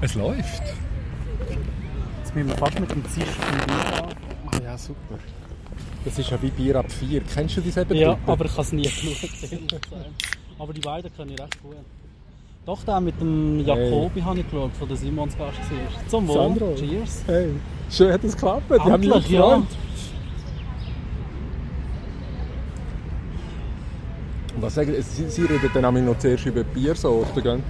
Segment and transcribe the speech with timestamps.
[0.00, 0.62] Es läuft.
[2.18, 4.08] Jetzt müssen wir fast mit dem Zisch vom Bier an.
[4.46, 5.18] Ah ja, super.
[6.04, 7.22] Das ist ja wie Bier ab 4.
[7.22, 8.00] Kennst du diese Betriebe?
[8.02, 9.66] Ja, aber ich kann es nie genug erzählen.
[10.58, 11.76] Aber die beiden können ich recht gut.
[12.66, 16.08] Doch, der mit dem Jacobi habe ich geschaut, von der Simons Gast war.
[16.08, 16.34] Zum Wohl.
[16.34, 16.74] Sandro.
[16.74, 17.22] Cheers.
[17.26, 17.50] Hey,
[17.90, 18.64] schön hat es geklappt.
[18.70, 19.40] Die haben mich Endlich, ja.
[19.40, 19.66] gefreut.
[24.60, 25.28] Was sagen Sie?
[25.28, 27.60] Sie reden dann nämlich noch zuerst über Biersorten, gell?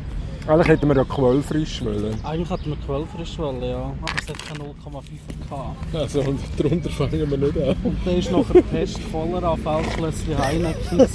[0.48, 2.14] Eigentlich hätten wir ja Quellfrisch wollen.
[2.24, 3.77] Eigentlich hatten wir Quellfrisch wollen, ja.
[3.78, 5.95] Aber es hat keine 0,5 gehabt.
[5.95, 7.77] Also, und darunter fangen wir nicht an.
[7.82, 11.09] Und dann ist noch ein Pest voller an Feldschlösschen Heineken.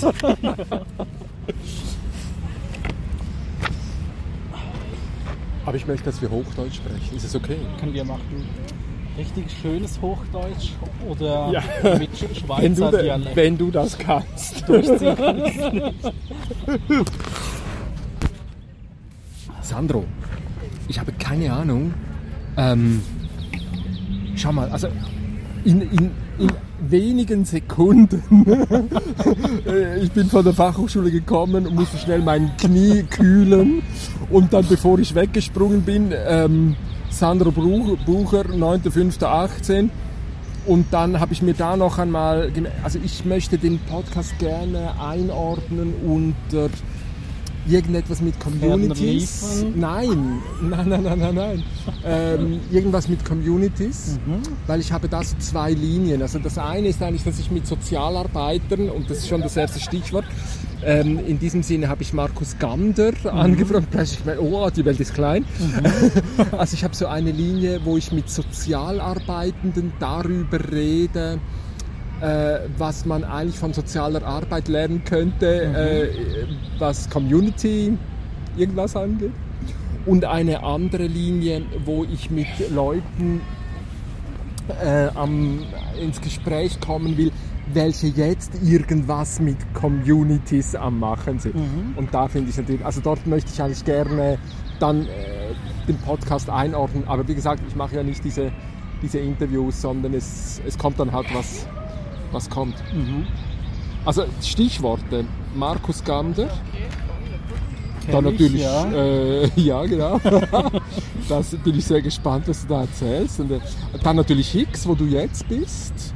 [5.66, 7.16] Aber ich möchte, dass wir Hochdeutsch sprechen.
[7.16, 7.58] Ist es okay?
[7.80, 8.22] Können wir machen.
[9.18, 10.70] Richtig schönes Hochdeutsch
[11.08, 11.62] oder Ja.
[12.00, 12.26] mit Sch-
[12.58, 14.68] Wenn du, Schweizer Dialekt wenn du das kannst.
[14.68, 15.16] durchziehen?
[19.62, 20.06] Sandro,
[20.88, 21.94] ich habe keine Ahnung.
[22.58, 23.02] Ähm,
[24.36, 24.88] schau mal, also
[25.64, 28.24] in, in, in wenigen Sekunden.
[30.02, 33.84] Ich bin von der Fachhochschule gekommen und musste schnell mein Knie kühlen.
[34.30, 36.76] Und dann, bevor ich weggesprungen bin, ähm,
[37.10, 39.90] Sandro Bucher, 9.5.18.
[40.66, 42.52] Und dann habe ich mir da noch einmal,
[42.84, 46.70] also ich möchte den Podcast gerne einordnen unter
[47.68, 49.66] irgendetwas mit Communities.
[49.76, 51.64] Nein, nein, nein, nein, nein, nein.
[52.06, 54.20] ähm, irgendwas mit Communities,
[54.68, 56.22] weil ich habe da so zwei Linien.
[56.22, 59.80] Also das eine ist eigentlich, dass ich mit Sozialarbeitern, und das ist schon das erste
[59.80, 60.26] Stichwort,
[60.84, 63.88] ähm, in diesem Sinne habe ich Markus Gander angefragt.
[63.92, 65.46] Plötzlich, ich meine, oh, die Welt ist klein.
[66.58, 71.40] also ich habe so eine Linie, wo ich mit Sozialarbeitenden darüber rede,
[72.22, 76.10] äh, was man eigentlich von sozialer Arbeit lernen könnte, äh,
[76.80, 77.98] was Community
[78.58, 79.32] irgendwas angeht.
[80.06, 83.42] Und eine andere Linie, wo ich mit Leuten
[84.84, 85.60] äh, am,
[86.02, 87.32] ins Gespräch kommen will,
[87.74, 91.56] welche jetzt irgendwas mit Communities am machen sind.
[91.96, 94.38] Und da finde ich natürlich, also dort möchte ich eigentlich gerne
[94.80, 95.08] dann äh,
[95.88, 97.04] den Podcast einordnen.
[97.08, 98.52] Aber wie gesagt, ich mache ja nicht diese,
[99.02, 101.68] diese Interviews, sondern es, es kommt dann halt was,
[102.32, 102.76] was kommt.
[104.06, 105.26] Also Stichworte,
[105.56, 106.50] Markus Gander,
[108.10, 108.86] dann Kenn ich, natürlich, ja.
[108.92, 110.20] äh, ja genau,
[111.30, 113.40] das bin ich sehr gespannt, was du da erzählst.
[113.40, 113.60] Und, äh,
[114.04, 116.14] dann natürlich Higgs, wo du jetzt bist,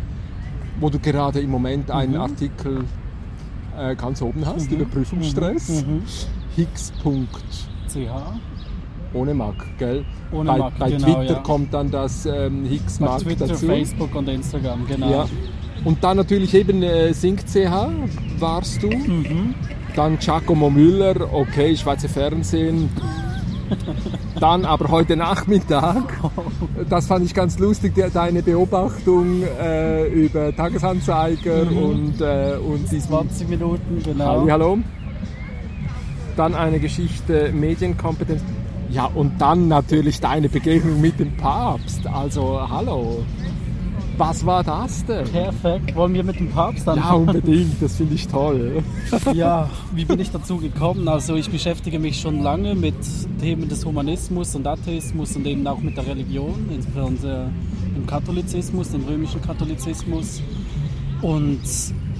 [0.79, 2.21] wo du gerade im Moment einen Mhm.
[2.21, 2.85] Artikel
[3.77, 5.83] äh, ganz oben hast über Prüfungsstress.
[5.85, 6.01] Mhm.
[6.55, 6.91] Higgs.
[7.87, 8.39] CH.
[9.13, 10.03] Ohne Mac, gell?
[10.31, 11.39] Ohne bei, Mac, bei genau, Twitter ja.
[11.39, 13.65] kommt dann das ähm, Higgs Bei Mac Twitter, dazu.
[13.65, 15.09] Facebook und Instagram, genau.
[15.11, 15.25] Ja.
[15.85, 17.69] Und dann natürlich eben äh, SyncCH
[18.39, 18.89] warst du.
[18.89, 19.53] Mhm.
[19.95, 22.89] Dann Giacomo Müller, okay, Schweizer Fernsehen.
[24.39, 26.03] Dann aber heute Nachmittag,
[26.89, 31.77] das fand ich ganz lustig, de- deine Beobachtung äh, über Tagesanzeiger Mhm.
[31.77, 34.41] und, äh, und diesen 20 Minuten, genau.
[34.41, 34.77] Halli, hallo.
[36.35, 38.41] Dann eine Geschichte Medienkompetenz.
[38.91, 42.05] Ja, und dann natürlich deine Begegnung mit dem Papst.
[42.05, 43.23] Also, hallo.
[44.17, 45.25] Was war das denn?
[45.27, 45.93] Perfekt.
[45.95, 47.27] Wollen wir mit dem Papst Ja, anfangen?
[47.27, 48.81] unbedingt, das finde ich toll.
[49.33, 51.07] Ja, wie bin ich dazu gekommen?
[51.07, 52.95] Also ich beschäftige mich schon lange mit
[53.41, 57.49] Themen des Humanismus und Atheismus und eben auch mit der Religion, insbesondere
[57.95, 60.41] im Katholizismus, dem römischen Katholizismus.
[61.21, 61.59] Und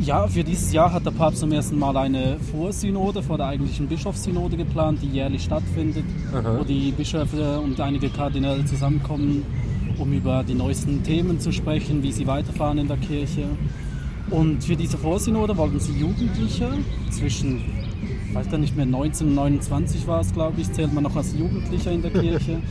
[0.03, 3.87] ja, für dieses Jahr hat der Papst zum ersten Mal eine Vorsynode vor der eigentlichen
[3.87, 6.03] Bischofssynode geplant, die jährlich stattfindet,
[6.33, 6.57] Aha.
[6.59, 9.43] wo die Bischöfe und einige Kardinäle zusammenkommen,
[9.97, 13.43] um über die neuesten Themen zu sprechen, wie sie weiterfahren in der Kirche.
[14.29, 16.69] Und für diese Vorsynode wollten sie Jugendliche
[17.11, 17.61] zwischen,
[18.27, 21.15] ich weiß gar nicht mehr, 19 und 29 war es, glaube ich, zählt man noch
[21.15, 22.61] als Jugendlicher in der Kirche.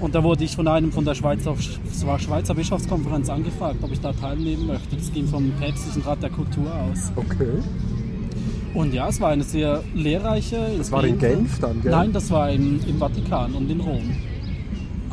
[0.00, 1.54] Und da wurde ich von einem von der Schweizer,
[2.18, 4.96] Schweizer Bischofskonferenz angefragt, ob ich da teilnehmen möchte.
[4.96, 7.12] Das ging vom Päpstlichen Rat der Kultur aus.
[7.14, 7.62] Okay.
[8.74, 10.72] Und ja, es war eine sehr lehrreiche.
[10.76, 11.92] Das war in Genf dann, gell?
[11.92, 14.16] Nein, das war im, im Vatikan und in Rom.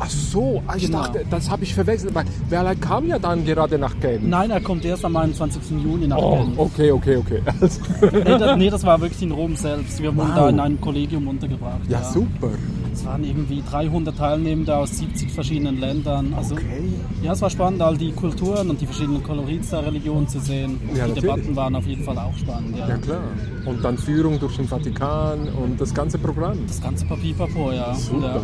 [0.04, 1.02] Ach so, ich Genau.
[1.02, 2.12] dachte, das habe ich verwechselt.
[2.14, 4.22] weil Werlein kam ja dann gerade nach Genf.
[4.24, 5.62] Nein, er kommt erst am 21.
[5.82, 7.40] Juni nach Oh, okay, okay, okay.
[7.60, 7.80] Also,
[8.12, 10.02] Nee, das, nee, das war wirklich in Rom selbst.
[10.02, 10.34] Wir wurden Wow.
[10.36, 11.80] da in einem Kollegium untergebracht.
[11.88, 12.48] ja, super.
[12.92, 16.34] Es waren irgendwie 300 Teilnehmende aus 70 verschiedenen Ländern.
[16.36, 16.82] Also, Okay.
[17.22, 20.78] ja, es war spannend, all die Kulturen und die verschiedenen Kolorits der Religion zu sehen.
[20.90, 21.20] Und Ja, die natürlich.
[21.22, 22.76] Debatten waren auf jeden Fall auch spannend.
[22.76, 22.88] Ja.
[22.88, 23.20] Ja, klar.
[23.64, 26.58] Und dann Führung durch den Vatikan und das ganze Programm.
[26.66, 27.94] Das ganze Papipapo, ja.
[27.94, 28.26] Super.
[28.36, 28.40] ja.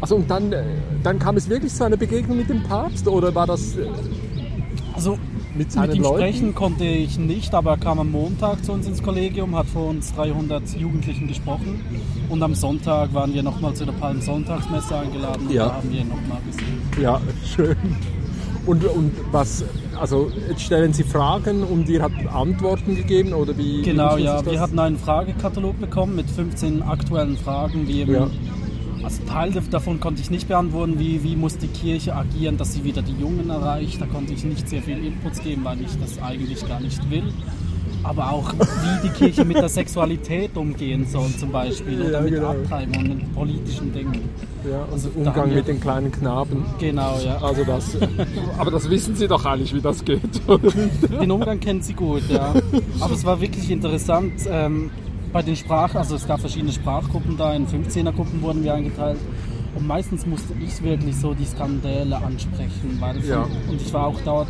[0.00, 0.62] Also und dann, äh,
[1.02, 3.76] dann kam es wirklich zu einer Begegnung mit dem Papst oder war das...
[3.76, 3.86] äh,
[4.94, 5.18] Also
[5.56, 6.16] mit seinen Mit ihm Leuten?
[6.18, 9.88] sprechen konnte ich nicht, aber er kam am Montag zu uns ins Kollegium, hat vor
[9.88, 11.80] uns 300 Jugendlichen gesprochen.
[12.28, 15.66] Und am Sonntag waren wir nochmal zu der Palmsonntagsmesse eingeladen und Ja.
[15.66, 17.02] da haben wir ihn nochmal gesehen.
[17.02, 17.76] Ja, schön.
[18.66, 19.64] Und, und was,
[19.98, 23.78] also jetzt stellen Sie Fragen und ihr habt Antworten gegeben oder wie?
[23.78, 24.44] wie Genau, man ja.
[24.46, 28.28] Wir hatten einen Fragekatalog bekommen mit 15 aktuellen Fragen, wie eben, Ja.
[29.02, 32.84] Also Teil davon konnte ich nicht beantworten, wie, wie muss die Kirche agieren, dass sie
[32.84, 34.00] wieder die Jungen erreicht.
[34.00, 37.32] Da konnte ich nicht sehr viel Inputs geben, weil ich das eigentlich gar nicht will.
[38.04, 42.34] Aber auch, wie die Kirche mit der Sexualität umgehen soll zum Beispiel oder Ja, mit
[42.34, 42.50] genau.
[42.50, 44.20] Abtreibung und mit politischen Dingen.
[44.70, 46.64] ja, also da haben Umgang mit den kleinen Knaben.
[46.78, 47.38] Genau, ja.
[47.42, 47.96] Also das,
[48.58, 50.20] aber das wissen Sie doch eigentlich, wie das geht?
[51.20, 52.54] Den Umgang kennen sie gut, ja.
[53.00, 54.32] Aber es war wirklich interessant.
[54.48, 54.90] Ähm,
[55.32, 59.18] bei den Sprach, also es gab verschiedene Sprachgruppen da, in 15er-Gruppen wurden wir eingeteilt.
[59.74, 62.96] Und meistens musste ich wirklich so die Skandale ansprechen.
[62.98, 63.46] Weil Ja.
[63.68, 64.48] Und ich war auch dort,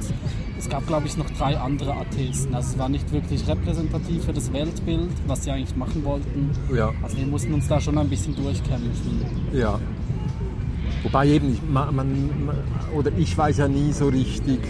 [0.57, 2.55] es gab glaube ich noch drei andere Atheisten.
[2.55, 6.51] Also es war nicht wirklich repräsentativ für das Weltbild, was sie eigentlich machen wollten.
[6.75, 6.93] Ja.
[7.03, 9.21] Also wir mussten uns da schon ein bisschen durchkämpfen.
[9.53, 9.79] Ja.
[11.03, 12.31] Wobei eben, ich, man, man-
[12.97, 14.61] oder ich weiß ja nie so richtig,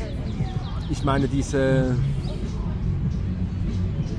[0.90, 1.94] ich meine diese,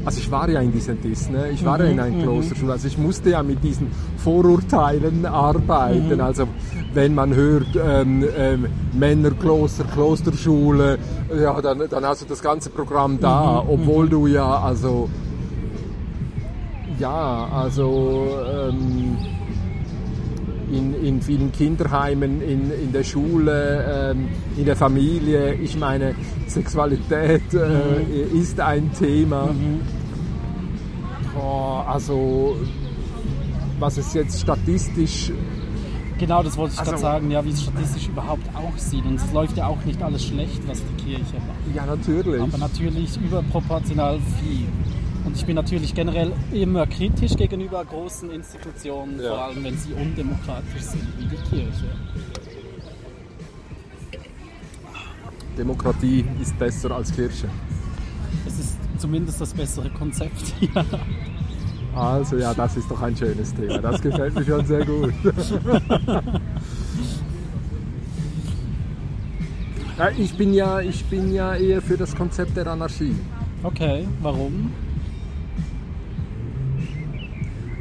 [0.06, 1.50] also ich war ja in diesen Dis, ne?
[1.50, 3.88] ich war ja in einer Klosterschule, also ich musste ja mit diesen
[4.18, 6.48] Vorurteilen arbeiten, also
[6.94, 10.98] wenn man hört ähm, ähm, Männerkloster, Klosterschule,
[11.42, 15.10] ja, dann, dann hast du das ganze Programm da, obwohl du ja, also
[17.00, 18.28] ja, also
[18.70, 19.18] ähm,
[20.72, 24.28] in, in vielen Kinderheimen, in, in der Schule, ähm,
[24.58, 25.54] in der Familie.
[25.56, 26.16] Ich meine,
[26.48, 29.50] Sexualität äh, ist ein Thema.
[31.34, 32.58] Boah, also,
[33.80, 35.32] was es jetzt statistisch
[36.18, 39.06] Genau, das wollte ich Also- gerade sagen, ja, wie es statistisch überhaupt aussieht.
[39.06, 41.74] Und es läuft ja auch nicht alles schlecht, was die Kirche macht.
[41.76, 42.42] Ja, natürlich.
[42.42, 44.68] aber natürlich überproportional viel.
[45.30, 49.30] Und ich bin natürlich generell immer kritisch gegenüber großen Institutionen, Ja.
[49.30, 51.86] vor allem wenn sie undemokratisch sind, wie die Kirche.
[55.56, 57.48] Demokratie ist besser als Kirche.
[58.48, 60.56] Es ist zumindest das bessere Konzept.
[60.74, 60.84] ja.
[61.96, 63.78] Also ja, das ist doch ein schönes Thema.
[63.78, 65.14] Das gefällt mir schon sehr gut.
[70.18, 73.14] Ich, bin ja, ich bin ja eher für das Konzept der Anarchie.
[73.64, 74.72] Okay, warum?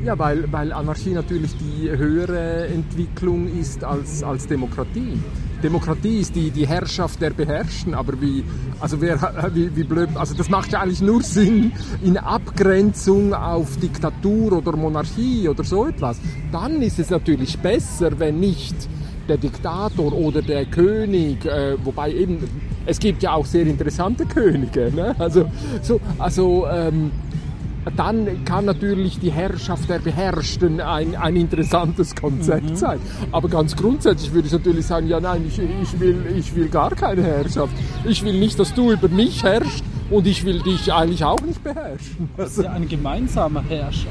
[0.08, 5.20] Ja, weil, weil Anarchie natürlich die höhere Entwicklung ist als, als Demokratie.
[5.62, 8.42] Demokratie ist die, die Herrschaft der Beherrschten, aber wie,
[8.80, 11.72] also wer, wie, wie blöd, also das macht ja eigentlich nur Sinn
[12.02, 16.18] in Abgrenzung auf Diktatur oder Monarchie oder so etwas.
[16.52, 18.88] Dann ist es natürlich besser, wenn nicht
[19.28, 22.38] der Diktator oder der König, äh, wobei eben,
[22.86, 25.14] es gibt ja auch sehr interessante Könige, ne?
[25.18, 25.50] also,
[25.82, 27.10] so, also ähm,
[27.90, 33.00] dann kann natürlich die Herrschaft der Beherrschten ein, ein interessantes Konzept sein.
[33.32, 36.90] Aber ganz grundsätzlich würde ich natürlich sagen, ja nein, ich, ich, will, ich will gar
[36.90, 37.72] keine Herrschaft.
[38.04, 41.62] Ich will nicht, dass du über mich herrschst und ich will dich eigentlich auch nicht
[41.62, 42.28] beherrschen.
[42.36, 44.08] Das ist ja eine gemeinsame Herrschaft.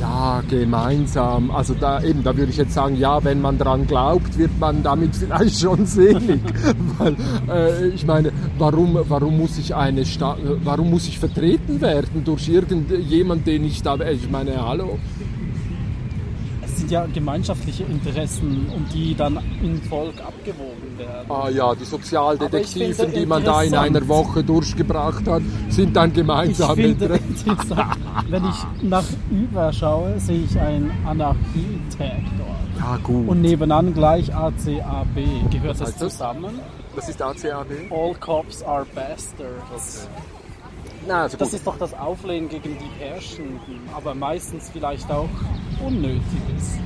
[0.00, 1.50] Ja, gemeinsam.
[1.50, 4.82] Also da eben, da würde ich jetzt sagen, ja, wenn man dran glaubt, wird man
[4.82, 6.40] damit vielleicht schon selig.
[6.96, 7.16] Weil
[7.50, 12.48] äh, ich meine, warum, warum muss ich eine Sta warum muss ich vertreten werden durch
[12.48, 14.98] irgendjemand, den ich da, ich meine, hallo.
[16.90, 21.30] Sind ja gemeinschaftliche Interessen, um die dann im Volk abgewogen werden.
[21.30, 25.94] Ah ja, die Sozialdetektiven, ich finde die man da in einer Woche durchgebracht hat, sind
[25.94, 27.20] dann Ich gemeinsam finde mit.
[27.46, 27.96] interessant,
[28.28, 32.80] wenn ich nach über schaue, sehe ich einen Anarchie-Tag dort.
[32.80, 33.28] Ja gut.
[33.28, 35.14] Und nebenan gleich ACAB.
[35.48, 36.12] Gehört das heißt das?
[36.14, 36.58] zusammen?
[36.96, 37.70] das ist ACAB?
[37.92, 40.08] All cops are bastards.
[41.06, 45.28] Na, also Das ist doch das Auflehnen gegen die Herrschenden, aber meistens vielleicht auch
[45.84, 46.78] Unnötiges.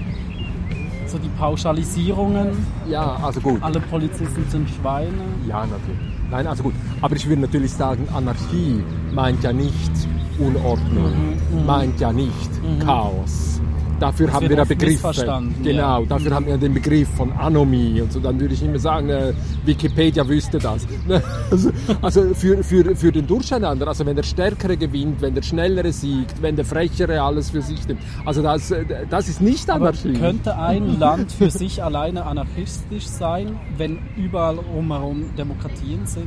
[1.06, 3.62] So die Pauschalisierungen, Ja, also gut.
[3.62, 5.10] alle Polizisten sind Schweine.
[5.46, 5.98] Ja, natürlich.
[6.30, 6.74] Nein, also gut.
[7.02, 9.90] Aber ich will natürlich sagen, Anarchie meint ja nicht
[10.38, 11.12] Unordnung,
[11.66, 12.50] meint ja nicht
[12.84, 13.53] Chaos.
[14.00, 14.92] Dafür haben wir oft Begriffe.
[14.92, 16.06] missverstanden, Genau, ja.
[16.06, 18.20] dafür haben wir den Begriff von Anomie und so.
[18.20, 19.32] Dann würde ich immer sagen, äh,
[19.64, 20.86] Wikipedia wüsste das.
[21.50, 21.70] also
[22.02, 26.42] also für, für, für den Durcheinander, also wenn der Stärkere gewinnt, wenn der Schnellere siegt,
[26.42, 28.00] wenn der Frechere alles für sich nimmt.
[28.24, 30.12] Also das, äh, das ist nicht Aber Anarchie.
[30.14, 36.26] könnte ein Land für sich alleine anarchistisch sein, wenn überall umherum Demokratien sind?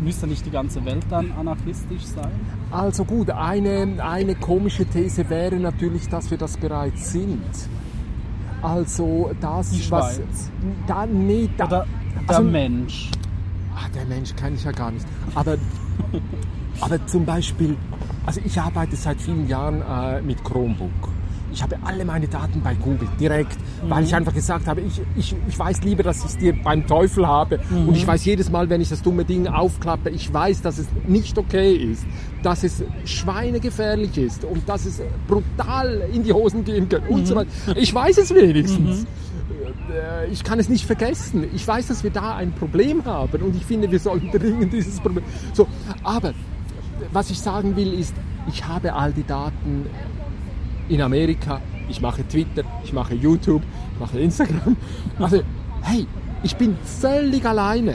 [0.00, 2.30] Müsste nicht die ganze Welt dann anarchistisch sein?
[2.70, 7.42] Also gut, eine, eine komische These wäre natürlich, dass wir das bereits sind.
[8.62, 10.16] Also das, Die was...
[10.16, 10.50] Schweiz.
[10.86, 11.86] Da, nee, da, Oder
[12.28, 13.10] der also, Mensch?
[13.74, 15.06] Ah, der Mensch kenne ich ja gar nicht.
[15.34, 15.56] Aber,
[16.80, 17.76] aber zum Beispiel,
[18.24, 20.90] also ich arbeite seit vielen Jahren äh, mit Chromebook.
[21.54, 23.90] Ich habe alle meine Daten bei Google direkt, mhm.
[23.90, 26.84] weil ich einfach gesagt habe, ich, ich, ich weiß lieber, dass ich es dir beim
[26.84, 27.60] Teufel habe.
[27.70, 27.88] Mhm.
[27.88, 30.88] Und ich weiß jedes Mal, wenn ich das dumme Ding aufklappe, ich weiß, dass es
[31.06, 32.04] nicht okay ist,
[32.42, 37.34] dass es schweinegefährlich ist und dass es brutal in die Hosen gehen kann und so
[37.34, 37.38] mhm.
[37.38, 37.76] weiter.
[37.76, 39.06] Ich weiß es wenigstens.
[39.92, 41.46] Äh, ich kann es nicht vergessen.
[41.54, 44.98] Ich weiß, dass wir da ein Problem haben und ich finde, wir sollten dringend dieses
[44.98, 45.24] Problem.
[45.52, 45.68] So,
[46.02, 46.34] aber
[47.12, 48.14] was ich sagen will, ist,
[48.48, 49.86] ich habe all die Daten
[50.88, 53.62] in Amerika, ich mache Twitter, ich mache YouTube,
[53.94, 54.76] ich mache Instagram.
[55.18, 55.42] Also,
[55.82, 56.06] hey,
[56.42, 57.94] ich bin völlig alleine,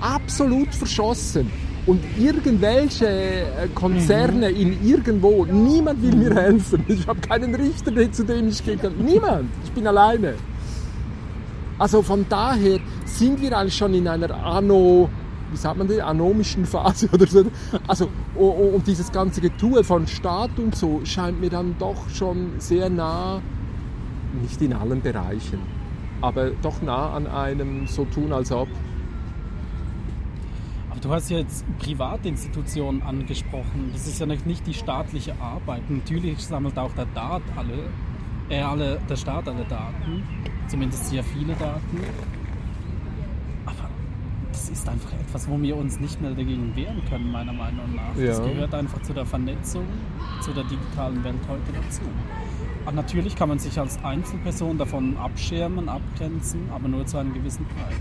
[0.00, 1.50] absolut verschossen.
[1.86, 4.56] Und irgendwelche äh, Konzerne mhm.
[4.56, 6.84] in irgendwo, niemand will mir helfen.
[6.88, 8.92] Ich habe keinen Richter, zu dem ich gehen kann.
[8.98, 9.48] Niemand.
[9.64, 10.34] Ich bin alleine.
[11.78, 15.08] Also von daher sind wir eigentlich schon in einer Anno
[15.50, 17.44] wie sagt man die, anomischen Phase oder so.
[17.86, 22.90] Also, und dieses ganze Getue von Staat und so scheint mir dann doch schon sehr
[22.90, 23.40] nah,
[24.40, 25.60] nicht in allen Bereichen,
[26.20, 28.68] aber doch nah an einem so tun als ob.
[30.90, 33.90] Aber du hast ja jetzt Privatinstitutionen angesprochen.
[33.92, 35.88] Das ist ja nicht die staatliche Arbeit.
[35.90, 37.90] Natürlich sammelt auch der Staat alle,
[38.48, 40.22] äh, alle, der Staat alle Daten,
[40.68, 42.00] zumindest sehr viele Daten
[44.56, 48.16] das ist einfach etwas, wo wir uns nicht mehr dagegen wehren können, meiner Meinung nach.
[48.16, 48.28] Ja.
[48.28, 49.84] Das gehört einfach zu der Vernetzung,
[50.40, 52.02] zu der digitalen Welt heute dazu.
[52.86, 57.66] Aber natürlich kann man sich als Einzelperson davon abschirmen, abgrenzen, aber nur zu einem gewissen
[57.68, 57.96] Teil.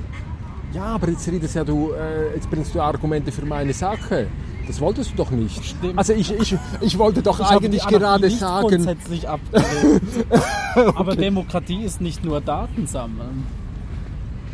[0.73, 4.27] Ja, aber jetzt redest ja du, äh, jetzt bringst du Argumente für meine Sache.
[4.65, 5.63] Das wolltest du doch nicht.
[5.63, 5.97] Stimmt.
[5.97, 8.67] Also ich, ich, ich wollte doch ich eigentlich gerade nicht sagen.
[8.67, 10.01] Grundsätzlich abgelehnt.
[10.75, 10.91] okay.
[10.95, 13.64] Aber Demokratie ist nicht nur Datensammeln.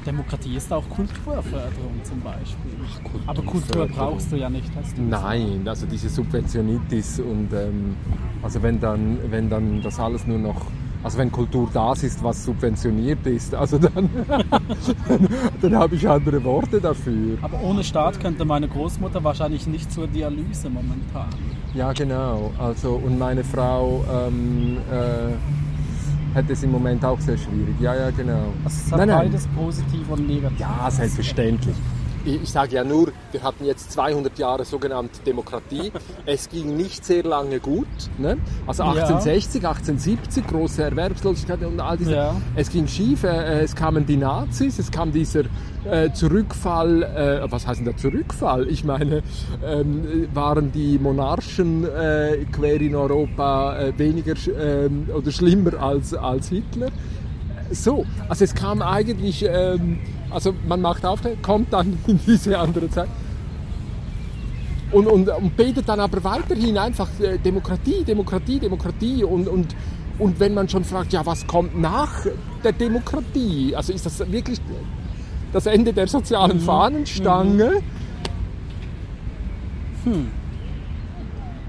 [0.05, 2.71] Demokratie ist auch Kulturförderung zum Beispiel.
[2.83, 7.53] Ach, Kultur Aber Kultur brauchst du ja nicht, hast du Nein, also diese Subventionitis und
[7.53, 7.95] ähm,
[8.41, 10.65] also wenn dann, wenn dann das alles nur noch
[11.03, 14.43] also wenn Kultur das ist, was subventioniert ist, also dann, dann,
[15.61, 17.39] dann habe ich andere Worte dafür.
[17.41, 21.29] Aber ohne Staat könnte meine Großmutter wahrscheinlich nicht zur Dialyse momentan.
[21.73, 22.51] Ja, genau.
[22.59, 25.33] Also und meine Frau ähm, äh,
[26.33, 27.75] hat es im Moment auch sehr schwierig.
[27.79, 28.53] Ja, ja, genau.
[28.63, 29.55] Also es hat nein, beides nein.
[29.55, 30.59] positiv und negativ.
[30.59, 31.75] Ja, selbstverständlich
[32.25, 35.91] ich sage ja nur, wir hatten jetzt 200 Jahre sogenannte Demokratie.
[36.25, 37.87] Es ging nicht sehr lange gut.
[38.17, 38.37] Ne?
[38.67, 39.69] Also 1860, ja.
[39.69, 42.15] 1870, große Erwerbslosigkeit und all diese.
[42.15, 42.35] Ja.
[42.55, 45.43] Es ging schief, äh, es kamen die Nazis, es kam dieser
[45.89, 48.67] äh, Zurückfall, äh, was heißt denn der Zurückfall?
[48.67, 49.23] Ich meine,
[49.65, 56.49] ähm, waren die Monarchen äh, quer in Europa äh, weniger ähm, oder schlimmer als, als
[56.49, 56.89] Hitler?
[57.71, 59.45] So, also es kam eigentlich...
[59.47, 59.99] Ähm,
[60.31, 63.09] also man macht auf, kommt dann in diese andere Zeit
[64.91, 69.75] und, und, und betet dann aber weiterhin einfach äh, Demokratie, Demokratie, Demokratie und, und,
[70.19, 72.25] und wenn man schon fragt, ja, was kommt nach
[72.63, 73.75] der Demokratie?
[73.75, 74.59] Also ist das wirklich
[75.53, 76.61] das Ende der sozialen mhm.
[76.61, 77.81] Fahnenstange?
[80.05, 80.11] Mhm.
[80.11, 80.27] Hm.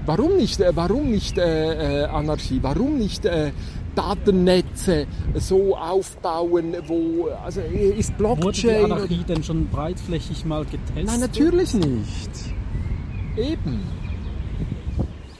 [0.05, 2.59] Warum nicht, äh, warum nicht äh, äh, Anarchie?
[2.61, 3.51] Warum nicht äh,
[3.95, 8.43] Datennetze so aufbauen, wo also ist Blockchain.
[8.43, 11.05] Wurde die Anarchie denn schon breitflächig mal getestet?
[11.05, 12.29] Nein, natürlich nicht.
[13.37, 13.83] Eben.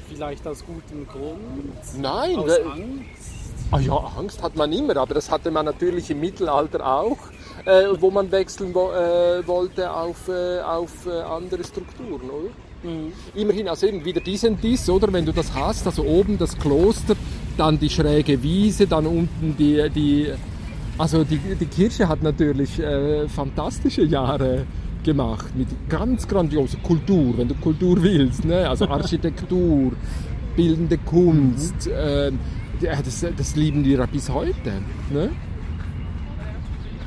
[0.09, 1.39] Vielleicht aus gutem Grund?
[1.99, 2.37] Nein.
[2.37, 3.33] Aus Angst?
[3.71, 7.17] Ah ja, Angst hat man immer, aber das hatte man natürlich im Mittelalter auch,
[7.65, 12.49] äh, wo man wechseln wo, äh, wollte auf, äh, auf äh, andere Strukturen, oder?
[12.83, 13.13] Mhm.
[13.33, 15.11] Immerhin, also eben wieder dies und dies, oder?
[15.11, 17.15] Wenn du das hast, also oben das Kloster,
[17.57, 20.27] dann die schräge Wiese, dann unten die, die
[20.97, 24.65] also die, die Kirche hat natürlich äh, fantastische Jahre
[25.03, 28.69] gemacht mit ganz grandioser Kultur, wenn du Kultur willst, ne?
[28.69, 29.91] also Architektur,
[30.55, 32.31] bildende Kunst, äh,
[32.81, 34.73] das, das lieben wir bis heute.
[35.11, 35.29] Ne?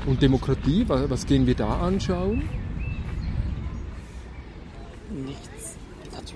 [0.06, 2.42] Und Demokratie, was, was gehen wir da anschauen?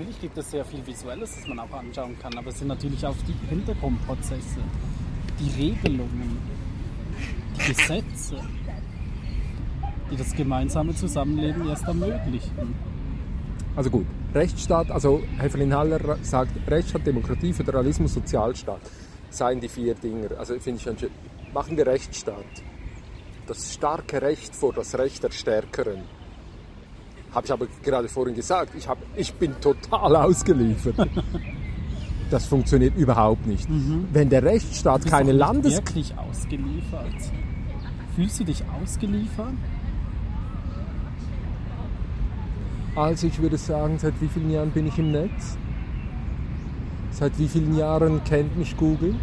[0.01, 3.05] Natürlich gibt es sehr viel Visuelles, das man auch anschauen kann, aber es sind natürlich
[3.05, 4.61] auch die Hintergrundprozesse,
[5.39, 6.39] die Regelungen,
[7.55, 8.37] die Gesetze,
[10.11, 12.75] die das gemeinsame Zusammenleben erst ermöglichen.
[13.77, 18.81] Also gut, Rechtsstaat, also Hefelin Haller sagt, Rechtsstaat, Demokratie, Föderalismus, Sozialstaat
[19.29, 20.31] seien die vier Dinge.
[20.39, 21.11] Also finde ich schon schön.
[21.53, 22.47] Machen wir Rechtsstaat.
[23.47, 26.05] Das starke Recht vor das Recht der Stärkeren
[27.35, 30.97] habe ich aber gerade vorhin gesagt, ich, hab, ich bin total ausgeliefert.
[32.31, 33.69] Das funktioniert überhaupt nicht.
[33.69, 34.09] Mhm.
[34.13, 35.77] Wenn der Rechtsstaat keine Landes...
[35.77, 37.15] wirklich ausgeliefert?
[38.15, 39.55] Fühlst du dich ausgeliefert?
[42.97, 45.57] Also ich würde sagen, seit wie vielen Jahren bin ich im Netz?
[47.13, 49.15] Seit wie vielen Jahren kennt mich Google?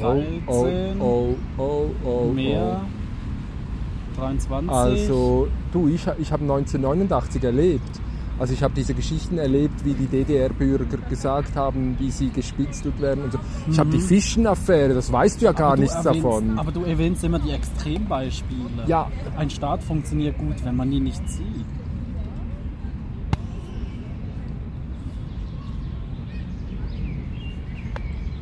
[0.00, 0.66] 13, oh,
[1.00, 2.95] oh, oh, oh, mehr, oh.
[4.16, 4.70] 23.
[4.70, 8.00] Also, du, ich, ich habe 1989 erlebt.
[8.38, 13.24] Also ich habe diese Geschichten erlebt, wie die DDR-Bürger gesagt haben, wie sie gespitzelt werden
[13.24, 13.38] und so.
[13.70, 16.58] Ich habe die Fischen-Affäre, das weißt du ja gar du nichts erwähnst, davon.
[16.58, 18.84] Aber du erwähnst immer die Extrembeispiele.
[18.86, 19.10] Ja.
[19.38, 21.64] Ein Staat funktioniert gut, wenn man ihn nicht sieht.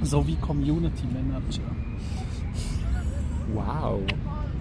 [0.02, 1.62] So wie Community Manager.
[3.54, 4.00] Wow,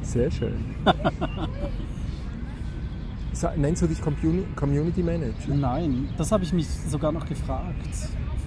[0.04, 0.64] sehr schön.
[3.58, 5.54] Nennst du dich Community Manager?
[5.54, 7.88] Nein, das habe ich mich sogar noch gefragt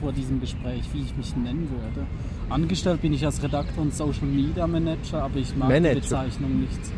[0.00, 2.06] vor diesem Gespräch, wie ich mich nennen würde.
[2.48, 5.94] Angestellt bin ich als Redakteur und Social Media Manager, aber ich mag Manager.
[5.94, 6.92] die Bezeichnung nicht so.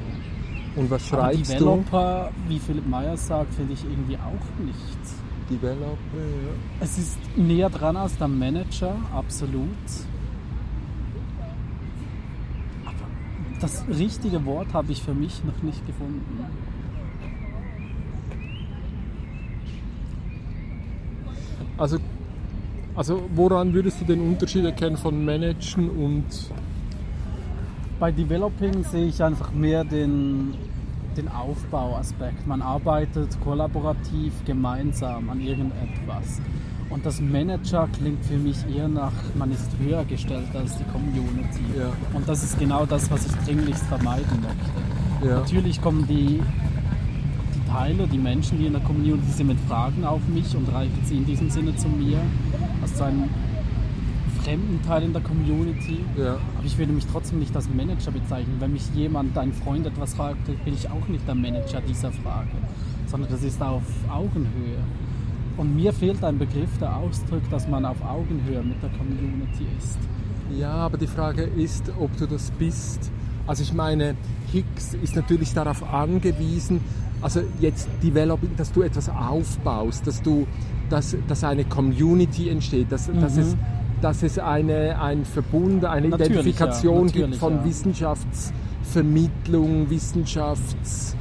[0.77, 1.55] Und was Aber schreibst du?
[1.55, 4.99] Developer, wie Philipp Meyer sagt, finde ich irgendwie auch nicht.
[5.51, 6.53] Developer, ja.
[6.81, 9.63] Es ist näher dran als der Manager, absolut.
[12.85, 13.07] Aber
[13.61, 16.45] das richtige Wort habe ich für mich noch nicht gefunden.
[21.77, 21.99] Also,
[22.95, 26.25] also woran würdest du den Unterschied erkennen von Managen und
[28.01, 30.55] Bei Developing sehe ich einfach mehr den,
[31.17, 32.47] den Aufbauaspekt.
[32.47, 36.41] Man arbeitet kollaborativ gemeinsam an irgendetwas.
[36.91, 41.63] Und das Manager klingt für mich eher nach, man ist höher gestellt als die Community.
[41.79, 41.91] Ja.
[42.15, 45.29] Und das ist genau das, was ich dringlichst vermeiden möchte.
[45.29, 46.41] ja, Natürlich kommen die,
[47.55, 50.99] die Teile, die Menschen, die in der Community sind, mit Fragen auf mich und reichen
[51.05, 52.21] sie in diesem Sinne zu mir,
[52.81, 53.25] als zu einem
[54.43, 55.99] fremden Teil in der Community.
[56.17, 58.57] ja, Aber ich würde mich trotzdem nicht als Manager bezeichnen.
[58.61, 62.49] Wenn mich jemand, ein Freund etwas fragt, bin ich auch nicht der Manager dieser Frage,
[63.07, 64.79] sondern das ist auf Augenhöhe.
[65.59, 69.99] Und mir fehlt ein Begriff, der ausdrückt, dass man auf Augenhöhe mit der Community ist.
[70.59, 73.11] ja, aber die Frage ist, ob du das bist.
[73.47, 74.15] Also ich meine,
[74.53, 76.81] Hicks ist natürlich darauf angewiesen,
[77.21, 80.47] also jetzt Developing, dass du etwas aufbaust, dass du,
[80.91, 83.43] dass, dass eine Community entsteht, dass, dass Mhm.
[83.43, 83.57] es
[84.01, 87.65] dass es eine, ein Verbund, eine Natürlich, Identifikation ja, gibt von ja.
[87.65, 91.17] Wissenschaftsvermittlung, Wissenschafts,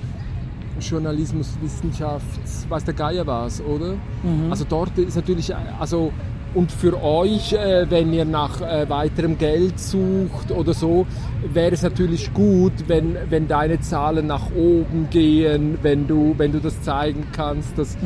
[0.79, 3.93] Journalismus, Wissenschafts, weiß der Geier was, oder?
[4.23, 4.49] Mhm.
[4.49, 6.11] Also dort ist natürlich, also
[6.53, 11.05] und für euch, äh, wenn ihr nach äh, weiterem Geld sucht oder so,
[11.53, 16.59] wäre es natürlich gut, wenn, wenn deine Zahlen nach oben gehen, wenn du, wenn du
[16.59, 17.97] das zeigen kannst, dass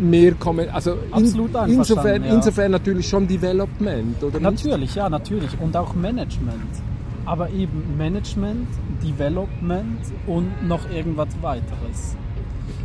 [0.00, 0.68] mehr kommen.
[0.70, 1.12] Also in, Mhm.
[1.12, 2.34] Absolut insofern, einverstanden, ja.
[2.34, 4.64] insofern natürlich schon Development, oder nicht?
[4.64, 5.50] Natürlich, ja, natürlich.
[5.60, 6.54] Und auch Management.
[7.24, 8.68] Aber eben Management,
[9.02, 12.16] Development und noch irgendwas weiteres.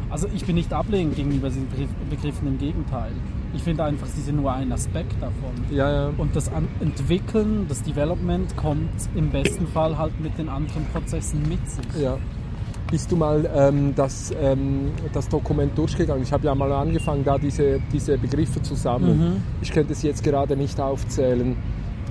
[0.09, 3.11] Also ich bin nicht ablehnend gegenüber diesen Begriff- Begriffen, im Gegenteil.
[3.55, 5.51] Ich finde einfach, sie sind nur ein Aspekt davon.
[5.71, 6.09] Ja, ja.
[6.17, 6.49] Und das
[6.79, 11.85] Entwickeln, das Development kommt im besten Fall halt mit den anderen Prozessen mit sich.
[12.01, 12.17] Ja.
[12.91, 16.21] Bist du mal ähm, das, ähm, das Dokument durchgegangen?
[16.21, 19.17] Ich habe ja mal angefangen, da diese, diese Begriffe zu sammeln.
[19.19, 19.35] Mhm.
[19.61, 21.55] Ich könnte es jetzt gerade nicht aufzählen,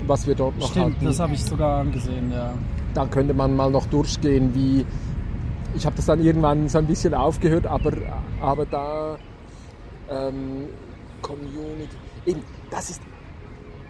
[0.06, 1.04] was wir dort noch Stimmt, hatten.
[1.04, 2.52] das habe ich sogar angesehen, ja.
[2.94, 4.85] Da könnte man mal noch durchgehen, wie.
[5.74, 7.92] Ich habe das dann irgendwann so ein bisschen aufgehört, aber,
[8.40, 9.16] aber da.
[10.11, 10.66] Ähm,
[11.22, 11.96] Community.
[12.26, 13.02] Eben, das ist.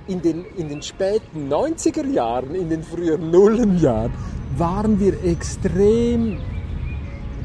[0.08, 4.12] In den, in den späten 90er Jahren, in den frühen Nullenjahren,
[4.56, 6.38] waren wir extrem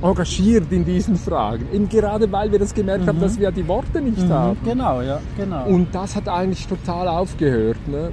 [0.01, 1.67] engagiert in diesen Fragen.
[1.71, 4.57] Eben gerade weil wir das gemerkt haben, dass wir die Worte nicht haben.
[4.63, 5.65] Genau, ja, genau.
[5.65, 7.87] Und das hat eigentlich total aufgehört.
[7.87, 8.11] Ne?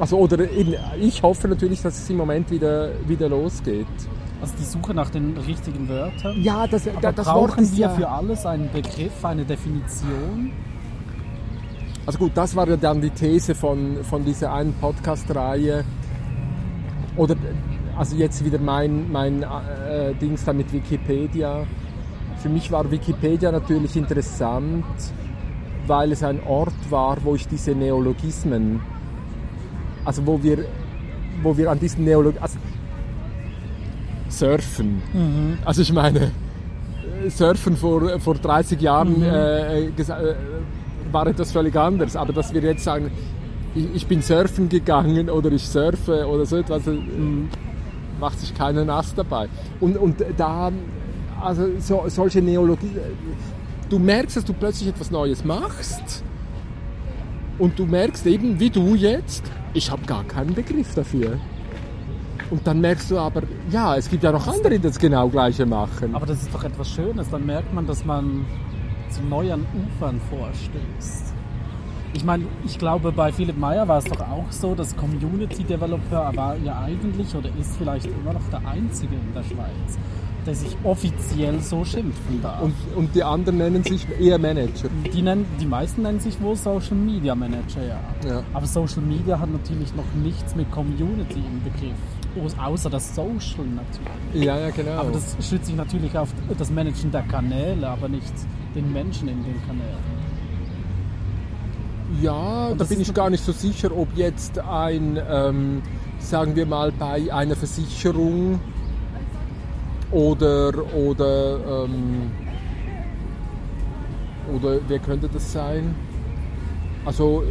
[0.00, 3.86] Also, oder eben, ich hoffe natürlich, dass es im Moment wieder, wieder losgeht.
[4.40, 6.40] also die Suche nach den richtigen Wörtern.
[6.40, 7.88] Ja, das, Aber da- das Wort brauchen ist wir ja...
[7.90, 10.52] für alles einen Begriff, eine Definition?
[12.06, 15.84] Also gut, das war ja dann die These von, von dieser einen Podcast-Reihe.
[17.16, 17.34] Oder,
[17.98, 21.66] also jetzt wieder mein, mein äh, Dings da mit Wikipedia.
[22.38, 24.84] Für mich war Wikipedia natürlich interessant,
[25.88, 28.80] weil es ein Ort war, wo ich diese Neologismen,
[30.08, 30.64] also wo wir,
[31.42, 32.58] wo wir an diesen Neologismen, also
[34.30, 35.02] Surfen.
[35.64, 36.20] Also ich meine,
[37.24, 40.34] äh, Surfen vor, vor 30 Jahren äh, gesa- äh,
[41.12, 42.16] war etwas völlig anderes.
[42.16, 43.10] Aber dass wir jetzt sagen,
[43.74, 46.96] ich, ich bin surfen gegangen oder ich surfe oder so etwas, äh,
[48.20, 49.48] macht sich keiner nass dabei.
[49.80, 50.70] Und, und da,
[51.42, 52.90] also so, solche Neologie,
[53.88, 56.22] du merkst, dass du plötzlich etwas Neues machst
[57.58, 59.44] und du merkst eben, wie du jetzt,
[59.78, 61.38] ich habe gar keinen Begriff dafür.
[62.50, 65.66] Und dann merkst du aber, ja, es gibt ja noch andere, die das genau gleiche
[65.66, 66.14] machen.
[66.14, 67.30] Aber das ist doch etwas Schönes.
[67.30, 68.44] Dann merkt man, dass man
[69.08, 71.34] zu neuen Ufern vorstößt.
[72.14, 76.32] Ich meine, ich glaube, bei Philipp Meyer war es doch auch so, dass Community Developer
[76.34, 79.98] war ja eigentlich oder ist vielleicht immer noch der einzige in der Schweiz,
[80.48, 82.62] der sich offiziell so schimpfen darf.
[82.62, 84.88] Und, und die anderen nennen sich eher Manager.
[85.12, 88.00] Die, nennen, die meisten nennen sich wohl Social Media Manager, ja.
[88.26, 88.42] Ja.
[88.54, 92.58] Aber Social Media hat natürlich noch nichts mit Community im Begriff.
[92.58, 94.46] Außer das Social natürlich.
[94.46, 94.92] Ja, ja, genau.
[94.92, 98.32] Aber das schützt sich natürlich auf das Managen der Kanäle, aber nicht
[98.74, 100.18] den Menschen in den Kanälen.
[102.22, 105.82] Ja, da bin ich gar nicht so sicher, ob jetzt ein, ähm,
[106.18, 108.60] sagen wir mal, bei einer Versicherung
[110.10, 112.30] oder, oder, ähm,
[114.54, 115.94] oder wer könnte das sein?
[117.04, 117.42] Also,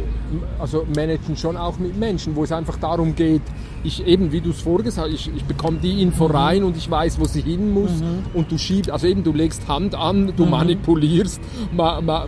[0.58, 3.42] also managen schon auch mit Menschen, wo es einfach darum geht,
[3.82, 6.88] ich eben, wie du es vorgesagt hast, ich, ich bekomme die Info rein und ich
[6.88, 7.90] weiß, wo sie hin muss.
[8.34, 11.40] Und du schiebst, also eben, du legst Hand an, du manipulierst,
[11.72, 12.26] ma, ma,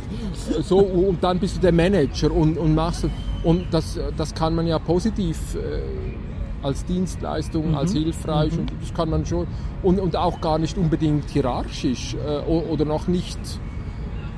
[0.62, 3.06] so und dann bist du der Manager und, und machst
[3.42, 5.82] und das, das kann man ja positiv äh,
[6.62, 9.46] als Dienstleistung, als hilfreich und das kann man schon
[9.82, 13.38] und, und auch gar nicht unbedingt hierarchisch äh, oder noch nicht,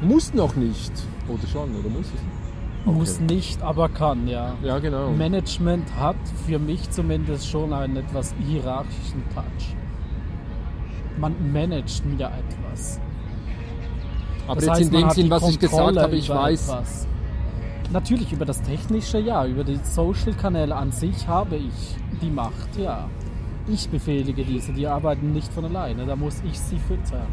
[0.00, 0.92] muss noch nicht
[1.28, 2.20] oder schon oder muss es?
[2.86, 4.54] Muss nicht, aber kann, ja.
[4.62, 5.10] Ja genau.
[5.10, 9.74] Management hat für mich zumindest schon einen etwas hierarchischen Touch.
[11.18, 13.00] Man managt ja etwas.
[14.46, 17.06] Aber Das jetzt heißt, in dem Sinn, was ich gesagt Kontrolle habe, ich weiß, etwas.
[17.92, 19.46] Natürlich über das Technische, ja.
[19.46, 23.08] Über die Social-Kanäle an sich habe ich die Macht, ja.
[23.68, 27.26] Ich befehlige diese, die arbeiten nicht von alleine, da muss ich sie füttern.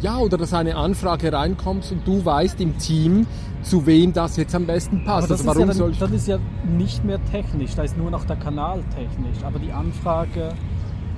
[0.00, 3.26] ja, oder dass eine Anfrage reinkommt und du weißt im Team,
[3.62, 5.30] zu wem das jetzt am besten Aber passt.
[5.30, 6.38] das, Also ist warum ja soll dann, ich das ist ja
[6.76, 9.42] nicht mehr technisch, da ist nur noch der Kanal technisch.
[9.44, 10.50] Aber die Anfrage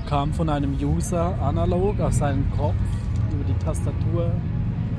[0.09, 2.75] kam von einem User analog aus seinem Kopf
[3.33, 4.31] über die Tastatur,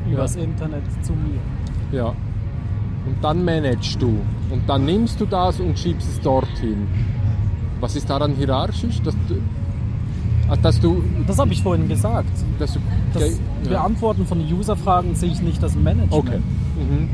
[0.10, 1.40] übers Internet zu mir.
[1.92, 2.14] Ja.
[3.06, 4.20] Und dann managst du.
[4.50, 6.88] Und dann nimmst du das und schiebst es dorthin.
[7.80, 9.02] Was ist daran hierarchisch?
[9.02, 9.36] Dass du,
[10.50, 12.30] ah, dass du, Das habe ich vorhin gesagt.
[12.60, 12.80] dass du
[13.14, 13.24] Das
[13.64, 13.70] ja.
[13.70, 16.14] Beantworten von User-Fragen sehe ich nicht als Management.
[16.14, 16.38] Okay.
[16.78, 17.10] Mhm.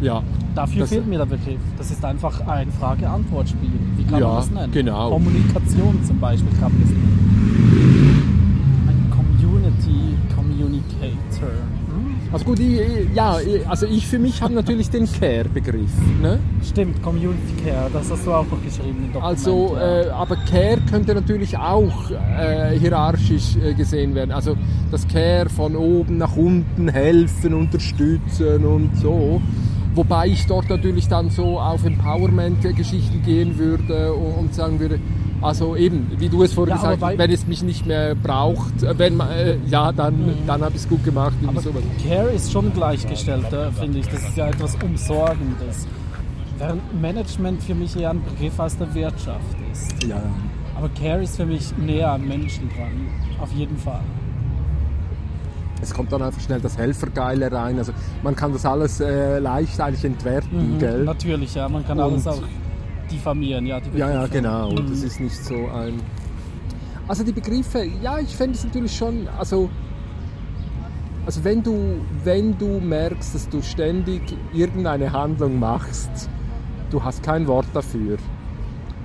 [0.00, 0.22] Ja.
[0.54, 1.60] Dafür Das- fehlt mir der Begriff.
[1.76, 3.70] Das ist einfach ein Frage-Antwort-Spiel.
[3.96, 4.72] Wie kann Ja, man das nennen?
[4.72, 5.10] genau.
[5.10, 7.35] Kommunikation zum Beispiel kann man das nennen.
[12.32, 12.80] Also gut, ich,
[13.14, 15.90] ja, also ich für mich habe natürlich den Care-Begriff.
[16.20, 16.38] Ne?
[16.62, 19.24] Stimmt, Community Care, das hast du auch noch geschrieben im Dokument.
[19.24, 24.32] Also, äh, aber Care könnte natürlich auch äh, hierarchisch äh, gesehen werden.
[24.32, 24.56] Also
[24.90, 29.40] das Care von oben nach unten helfen, unterstützen und so.
[29.96, 35.00] Wobei ich dort natürlich dann so auf Empowerment-Geschichten gehen würde und, und sagen würde,
[35.40, 38.82] also eben, wie du es vorhin Ja, gesagt hast, wenn es mich nicht mehr braucht,
[38.82, 41.34] äh, wenn man, äh, ja, dann, dann habe ich es gut gemacht.
[41.46, 41.82] Aber sowas.
[42.06, 44.06] Care ist schon gleichgestellter, finde ich.
[44.08, 45.86] Das ist ja etwas Umsorgendes.
[46.58, 50.04] Während Management für mich eher ein Begriff aus der Wirtschaft ist.
[50.04, 50.22] Ja.
[50.76, 53.08] Aber Care ist für mich näher am Menschen dran.
[53.40, 54.00] Auf jeden Fall.
[55.82, 57.78] Es kommt dann einfach schnell das Helfergeile rein.
[57.78, 61.04] Also man kann das alles äh, leicht eigentlich entwerten, gell?
[61.04, 61.68] Natürlich, ja.
[61.68, 62.42] Man kann Und- alles auch
[63.10, 63.80] diffamieren, ja.
[63.94, 64.72] Ja, ja, genau.
[64.72, 66.00] Das ist nicht so ein.
[67.08, 69.70] Also die Begriffe, ja, ich fände es natürlich schon, also,
[71.24, 76.28] also wenn du, wenn du merkst, dass du ständig irgendeine Handlung machst,
[76.90, 78.16] du hast kein Wort dafür.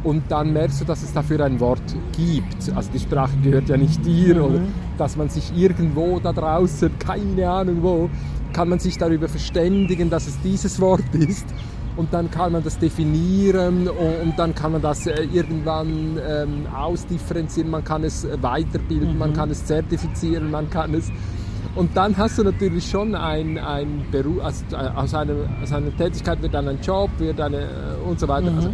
[0.04, 1.84] Und dann merkst du, dass es dafür ein Wort
[2.16, 2.76] gibt.
[2.76, 4.44] Also die Sprache gehört ja nicht dir.
[4.44, 4.62] Oder
[4.98, 8.10] dass man sich irgendwo da draußen, keine Ahnung wo,
[8.54, 11.46] kann man sich darüber verständigen, dass es dieses Wort ist.
[11.98, 17.70] Und dann kann man das definieren und, dann kann man das äh, irgendwann ähm, ausdifferenzieren,
[17.70, 21.12] man kann es äh, weiterbilden, man kann es zertifizieren, man kann es...
[21.76, 25.96] Und dann hast du natürlich schon ein, ein Beruf, also äh, aus, einer, aus einer
[25.96, 27.68] Tätigkeit wird dann ein Job, wird eine
[28.08, 28.54] und so weiter.
[28.56, 28.70] Also,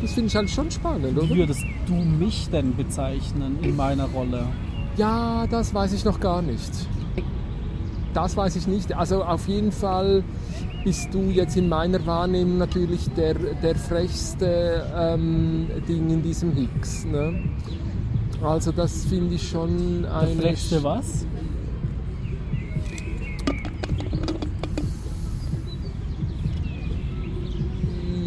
[0.00, 1.34] das finde ich halt schon spannend, Wie oder?
[1.36, 4.44] würdest du mich denn bezeichnen in meiner Rolle?
[4.96, 6.70] Ja, das weiß ich noch gar nicht.
[8.12, 8.92] Das weiß ich nicht.
[8.96, 10.24] Also auf jeden Fall
[10.84, 17.04] bist du jetzt in meiner Wahrnehmung natürlich der, der frechste ähm, Ding in diesem Hicks.
[17.04, 17.38] Ne?
[18.42, 20.34] Also das finde ich schon Der eine...
[20.42, 21.24] frechste was?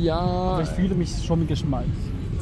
[0.04, 1.94] Ja, Aber ich fühle mich schon geschmeichelt.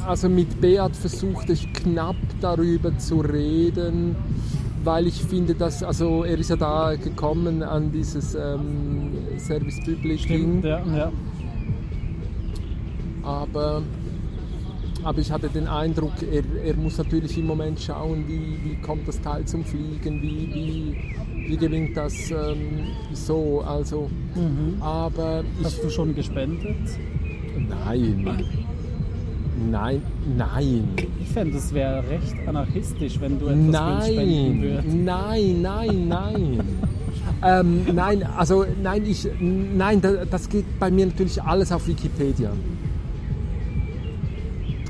[0.06, 4.16] also mit Beat versuchte ich knapp darüber zu reden,
[4.84, 10.26] weil ich finde, dass, also er ist ja da gekommen an dieses ähm, Service Public
[10.26, 10.62] Ding.
[10.64, 11.12] Ja, ja.
[13.22, 13.82] Aber
[15.04, 19.06] aber ich hatte den Eindruck, er, er muss natürlich im Moment schauen, wie, wie kommt
[19.08, 23.62] das Teil zum Fliegen, wie, wie, wie gelingt das ähm, so.
[23.66, 24.08] Also,
[24.80, 26.76] aber ich, Hast du schon gespendet?
[27.56, 28.24] Nein,
[29.70, 30.02] nein,
[30.36, 30.88] nein.
[31.20, 34.88] Ich fände, es wäre recht anarchistisch, wenn du etwas spenden Nein, würdest.
[34.88, 36.60] nein, nein, nein.
[37.44, 42.50] ähm, nein, also nein, ich, nein, da- das geht bei mir natürlich alles auf Wikipedia.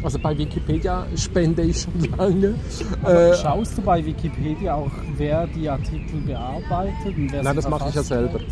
[0.03, 2.55] Also bei Wikipedia spende ich schon lange.
[3.03, 7.69] Aber Äh, schaust du bei Wikipedia auch, wer die Artikel bearbeitet und wer Nein, das
[7.69, 8.35] mache ich ja selber.
[8.35, 8.43] hat?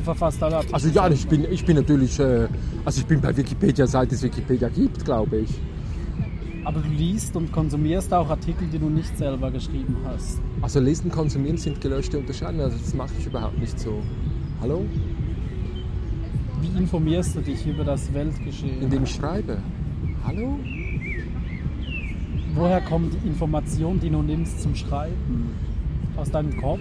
[0.00, 2.48] Du verfasst alle Artikel also ja, ich bin, ich bin natürlich, äh,
[2.86, 5.50] also ich bin bei Wikipedia, seit es Wikipedia gibt, glaube ich.
[6.64, 10.40] Aber du liest und konsumierst auch Artikel, die du nicht selber geschrieben hast.
[10.62, 14.00] Also lesen, konsumieren sind gelöschte Unterscheidungen, also das mache ich überhaupt nicht so.
[14.62, 14.86] Hallo?
[16.62, 18.80] Wie informierst du dich über das Weltgeschehen?
[18.80, 19.58] Indem ich schreibe.
[20.26, 20.58] Hallo?
[22.54, 25.50] Woher kommt die Information, die du nimmst zum Schreiben?
[26.16, 26.80] Aus deinem Kopf?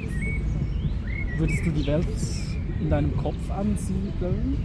[1.37, 2.07] Würdest du die Welt
[2.79, 4.57] in deinem Kopf ansiedeln?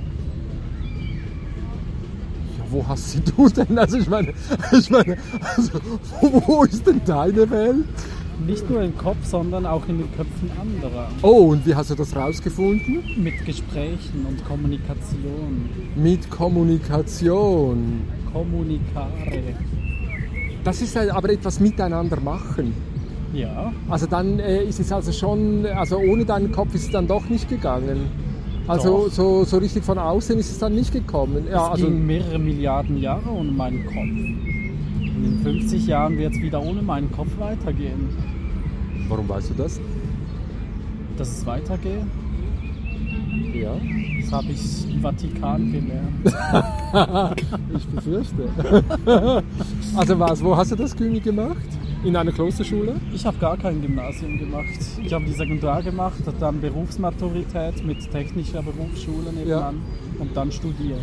[2.59, 3.79] Ja, wo hast sie du denn?
[3.79, 4.33] Also ich meine,
[4.72, 5.16] ich meine,
[5.57, 5.81] also,
[6.20, 7.85] wo, ist denn deine Welt?
[8.46, 11.09] Nicht nur im Kopf, sondern auch in den Köpfen anderer.
[11.22, 13.22] Oh, und wie hast du das rausgefunden?
[13.22, 15.68] Mit Gesprächen und Kommunikation.
[15.94, 18.03] Mit Kommunikation.
[18.33, 19.55] Kommunikare.
[20.64, 22.74] Das ist aber etwas miteinander machen.
[23.34, 27.06] Ja, Also dann äh, ist es also schon, also ohne deinen Kopf ist es dann
[27.08, 28.06] doch nicht gegangen.
[28.68, 29.10] Also Doch.
[29.12, 31.44] so, so richtig von außen ist es dann nicht gekommen.
[31.50, 33.96] Ja, es also ging mehrere Milliarden Jahre ohne meinen Kopf.
[33.96, 38.08] Und in 50 Jahren wird es wieder ohne meinen Kopf weitergehen.
[39.08, 39.80] warum weißt du das?
[41.18, 42.04] Dass es weitergeht,
[43.54, 43.72] Ja.
[44.22, 47.36] das habe ich im Vatikan gelernt.
[47.76, 48.48] Ich befürchte.
[49.96, 51.56] also was, wo hast du das Kümi gemacht?
[52.04, 53.00] In einer Klosterschule?
[53.14, 54.78] Ich habe gar kein Gymnasium gemacht.
[55.02, 59.80] Ich habe die Sekundar gemacht, dann Berufsmaturität mit technischer Berufsschule nebenan
[60.18, 61.00] und dann studiert.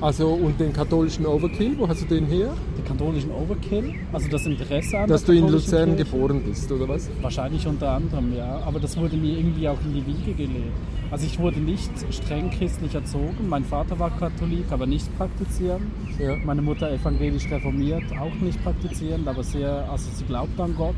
[0.00, 2.54] Also und den katholischen Overkill, wo hast du den her?
[2.78, 6.10] Den katholischen Overkill, also das Interesse an Dass du in Luzern Kirche.
[6.10, 7.10] geboren bist, oder was?
[7.20, 8.62] Wahrscheinlich unter anderem, ja.
[8.64, 10.72] Aber das wurde mir irgendwie auch in die Wiege gelegt.
[11.10, 13.46] Also ich wurde nicht streng christlich erzogen.
[13.46, 15.82] Mein Vater war Katholik, aber nicht praktizierend.
[16.18, 16.34] Ja.
[16.46, 20.94] Meine Mutter evangelisch reformiert, auch nicht praktizierend, aber sehr, also sie glaubt an Gott.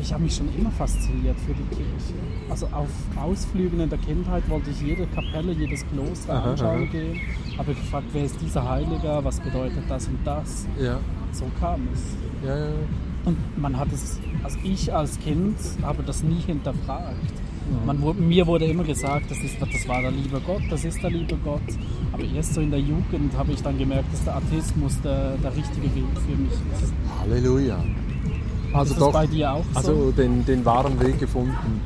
[0.00, 2.14] Ich habe mich schon immer fasziniert für die Kirche.
[2.48, 2.88] Also auf
[3.20, 6.90] Ausflügen in der Kindheit wollte ich jede Kapelle, jedes Kloster Aha, anschauen aha.
[6.92, 7.20] gehen.
[7.58, 10.66] Habe gefragt, wer ist dieser Heiliger, was bedeutet das und das.
[10.80, 10.98] Ja.
[11.32, 12.00] So kam es.
[12.46, 12.70] Ja, ja.
[13.26, 17.14] Und man hat es, also ich als Kind habe das nie hinterfragt.
[17.86, 21.00] Man, wurde- mir wurde immer gesagt, das, ist, das war der liebe Gott, das ist
[21.02, 21.60] der liebe Gott.
[22.12, 25.54] Aber erst so in der Jugend habe ich dann gemerkt, dass der Atheismus der, der
[25.54, 26.92] richtige Weg für mich ist.
[27.20, 27.76] Halleluja.
[28.72, 29.78] Also ist doch, bei dir auch so?
[29.78, 31.80] also den, den wahren Weg gefunden.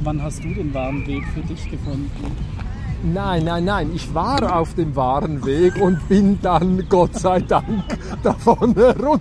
[0.00, 2.10] Wann hast du den wahren Weg für dich gefunden?
[3.04, 7.98] Nein, nein, nein, ich war auf dem wahren Weg und bin dann, Gott sei Dank,
[8.22, 9.20] davon Gott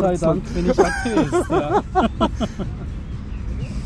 [0.00, 0.16] sei.
[0.16, 1.50] Dank bin ich Atheist.
[1.50, 1.82] Ja.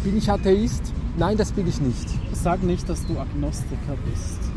[0.04, 0.92] Bin ich Atheist?
[1.16, 2.08] Nein, das bin ich nicht.
[2.32, 4.51] Sag nicht, dass du Agnostiker bist.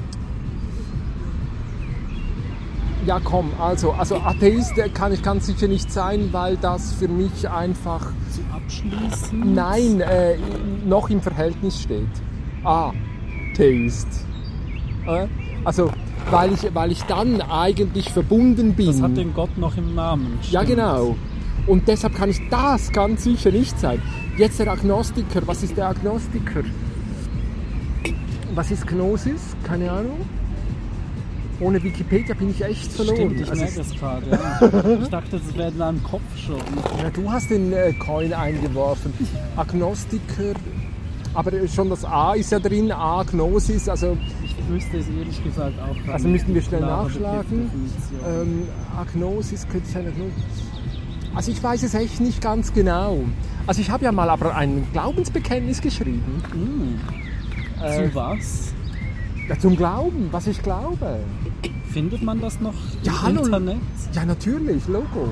[3.05, 7.07] Ja, komm, also, also Atheist äh, kann ich ganz sicher nicht sein, weil das für
[7.07, 9.53] mich einfach, Zu abschließen?
[9.53, 10.37] nein, äh,
[10.85, 12.07] noch im Verhältnis steht.
[12.63, 14.07] Atheist.
[15.05, 15.27] Äh?
[15.63, 15.91] Also,
[16.31, 18.87] weil ich, weil ich dann eigentlich verbunden bin.
[18.87, 20.39] Das hat den Gott noch im Namen.
[20.49, 20.77] Ja, stimmt.
[20.77, 21.15] genau.
[21.67, 24.01] Und deshalb kann ich das ganz sicher nicht sein.
[24.37, 25.41] Jetzt der Agnostiker.
[25.45, 26.63] Was ist der Agnostiker?
[28.55, 29.55] Was ist Gnosis?
[29.63, 30.19] Keine Ahnung.
[31.59, 33.15] Ohne Wikipedia bin ich echt verloren.
[33.17, 34.25] Stimmt, ich Also merke es- es gerade.
[34.31, 34.99] Ja.
[35.03, 36.57] Ich dachte, das wäre in deinem Kopf schon.
[37.01, 39.13] ja, du hast den äh, Coin eingeworfen.
[39.55, 40.53] Agnostiker.
[41.33, 42.91] Aber schon das A ist ja drin.
[42.91, 43.89] A, Gnosis.
[43.89, 47.69] Also Ich wüsste es ehrlich gesagt auch gar Also müssten wir schnell nachschlagen.
[48.25, 48.63] Ähm,
[48.97, 50.07] Agnosis könnte sein.
[50.07, 50.43] Agnosis.
[51.33, 53.19] Also ich weiß es echt nicht ganz genau.
[53.67, 56.41] Also ich habe ja mal aber ein Glaubensbekenntnis geschrieben.
[56.53, 57.83] Mm.
[57.83, 58.73] Äh, Zu was?
[59.49, 61.19] Ja, zum Glauben, was ich glaube.
[61.91, 63.43] Findet man das noch Ja, im hallo.
[63.45, 63.77] Internet?
[64.13, 65.29] Ja, natürlich, Logo.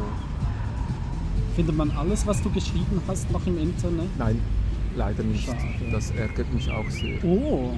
[1.56, 4.08] Findet man alles, was du geschrieben hast, noch im Internet?
[4.17, 4.39] Nein,
[4.95, 5.45] leider nicht.
[5.45, 5.58] Schade.
[5.91, 7.23] Das ärgert mich auch sehr.
[7.23, 7.71] Oh,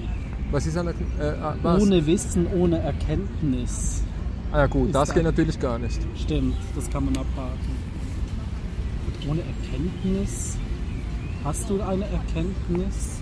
[0.52, 0.91] Was ist eine...
[0.91, 0.93] Äh,
[1.30, 1.82] äh, was?
[1.82, 4.04] ohne Wissen, ohne Erkenntnis.
[4.52, 6.00] Ah ja gut, Ist das geht natürlich gar nicht.
[6.15, 7.76] Stimmt, das kann man abhaken.
[9.08, 10.58] Und ohne Erkenntnis?
[11.43, 13.19] Hast du eine Erkenntnis?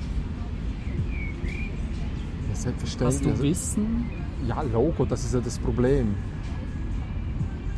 [2.63, 3.15] Selbstverständlich.
[3.17, 4.05] Hast du Also- Wissen?
[4.47, 6.15] Ja, Logo, das ist ja das Problem.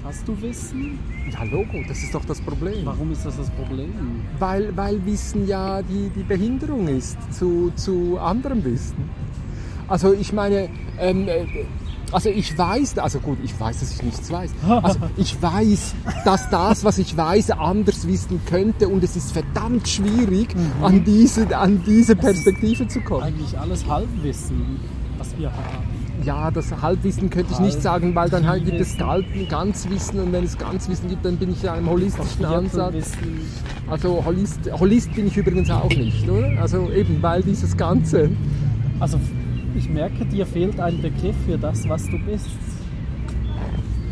[0.04, 1.00] Hast du Wissen?
[1.32, 2.86] Ja, Logo, das ist doch das Problem.
[2.86, 3.92] Warum ist das das Problem?
[4.38, 8.98] Weil, weil Wissen ja die, die Behinderung ist zu, zu anderem Wissen.
[9.88, 10.70] Also ich meine,
[11.00, 11.46] ähm, äh,
[12.12, 14.52] also ich weiß, also gut, ich weiß, dass ich nichts weiß.
[14.86, 19.88] Also ich weiß, dass das, was ich weiß, anders wissen könnte und es ist verdammt
[19.88, 23.24] schwierig, an, diese, an diese Perspektive zu kommen.
[23.24, 24.80] Eigentlich alles Halbwissen,
[25.18, 25.96] was wir haben.
[26.24, 28.98] Ja, das Halbwissen könnte ich nicht sagen, weil dann halt gibt es
[29.50, 33.12] Ganzwissen und wenn es Ganzwissen gibt, dann bin ich ja im holistischen Ansatz.
[33.88, 36.60] Also Holist, Holist bin ich übrigens auch nicht, oder?
[36.62, 38.30] Also eben, weil dieses Ganze.
[39.00, 39.20] Also
[39.76, 42.50] ich merke, dir fehlt ein Begriff für das, was du bist.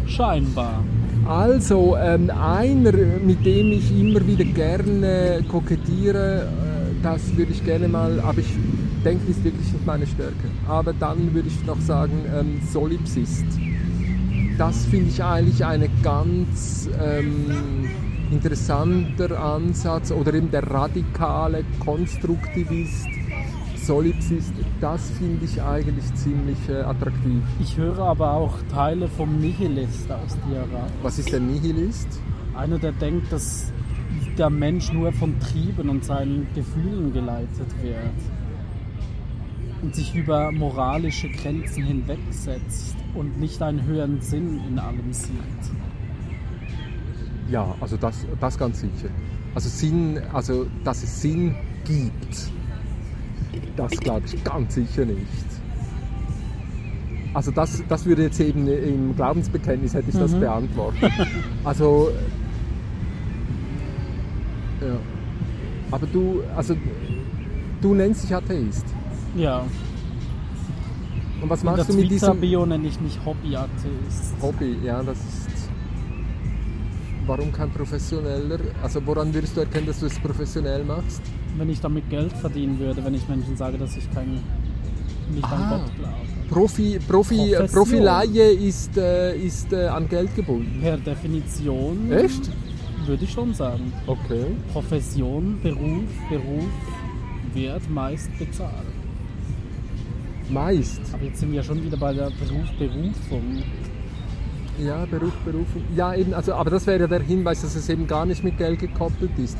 [0.06, 0.84] Scheinbar.
[1.26, 2.92] Also ähm, einer,
[3.26, 8.54] mit dem ich immer wieder gerne kokettiere, äh, das würde ich gerne mal, aber ich
[9.06, 10.50] denke, ist wirklich nicht meine Stärke.
[10.68, 13.46] Aber dann würde ich noch sagen, ähm, Solipsist.
[14.58, 17.90] Das finde ich eigentlich eine ganz ähm,
[18.32, 23.08] interessanter Ansatz oder eben der radikale Konstruktivist.
[23.86, 27.42] Solipsist, das finde ich eigentlich ziemlich äh, attraktiv.
[27.60, 30.90] Ich höre aber auch Teile vom Nihilist aus dir raus.
[31.02, 32.08] Was ist der Nihilist?
[32.56, 33.74] Einer, der denkt, dass
[34.38, 37.98] der Mensch nur von Trieben und seinen Gefühlen geleitet wird
[39.82, 45.34] und sich über moralische Grenzen hinwegsetzt und nicht einen höheren Sinn in allem sieht.
[47.50, 49.10] Ja, also das, das ganz sicher.
[49.54, 52.50] Also Sinn, also dass es Sinn gibt,
[53.76, 55.46] das glaube ich ganz sicher nicht.
[57.34, 61.12] Also das, das würde jetzt eben im Glaubensbekenntnis hätte ich das beantwortet.
[61.64, 62.12] Also
[64.82, 64.98] ja.
[65.92, 66.76] Aber du, also
[67.82, 68.86] du nennst dich Atheist.
[69.36, 69.66] Ja,
[71.42, 74.36] Und was machst du mit diesem Twitter-Bio nenne ich mich Hobbyatheist.
[74.42, 74.78] Hobby?
[74.84, 75.70] Ja, das ist.
[77.26, 78.60] Warum kein professioneller?
[78.82, 81.22] Also woran würdest du erkennen, dass du es professionell machst?
[81.58, 84.40] Wenn ich damit Geld verdienen würde, wenn ich Menschen sage, dass ich kein,
[85.34, 85.78] nicht an Ah.
[85.78, 86.16] Gott glaube.
[86.50, 87.56] Profi, Profi.
[87.72, 90.80] Profileihe ist, äh, ist äh, an Geld gebunden.
[90.82, 92.50] Per Definition Echt?
[93.06, 93.92] würde ich schon sagen.
[94.06, 94.46] Okay.
[94.72, 96.66] Profession, Beruf, Beruf
[97.54, 98.72] wird meist bezahlt.
[100.50, 101.02] Meist.
[101.14, 103.64] Aber jetzt sind wir schon wieder bei der Beruf, Berufung.
[104.84, 105.84] Ja, Beruf, Berufung.
[105.96, 108.58] Ja, eben, also, aber das wäre ja der Hinweis, dass es eben gar nicht mit
[108.58, 109.58] Geld gekoppelt ist.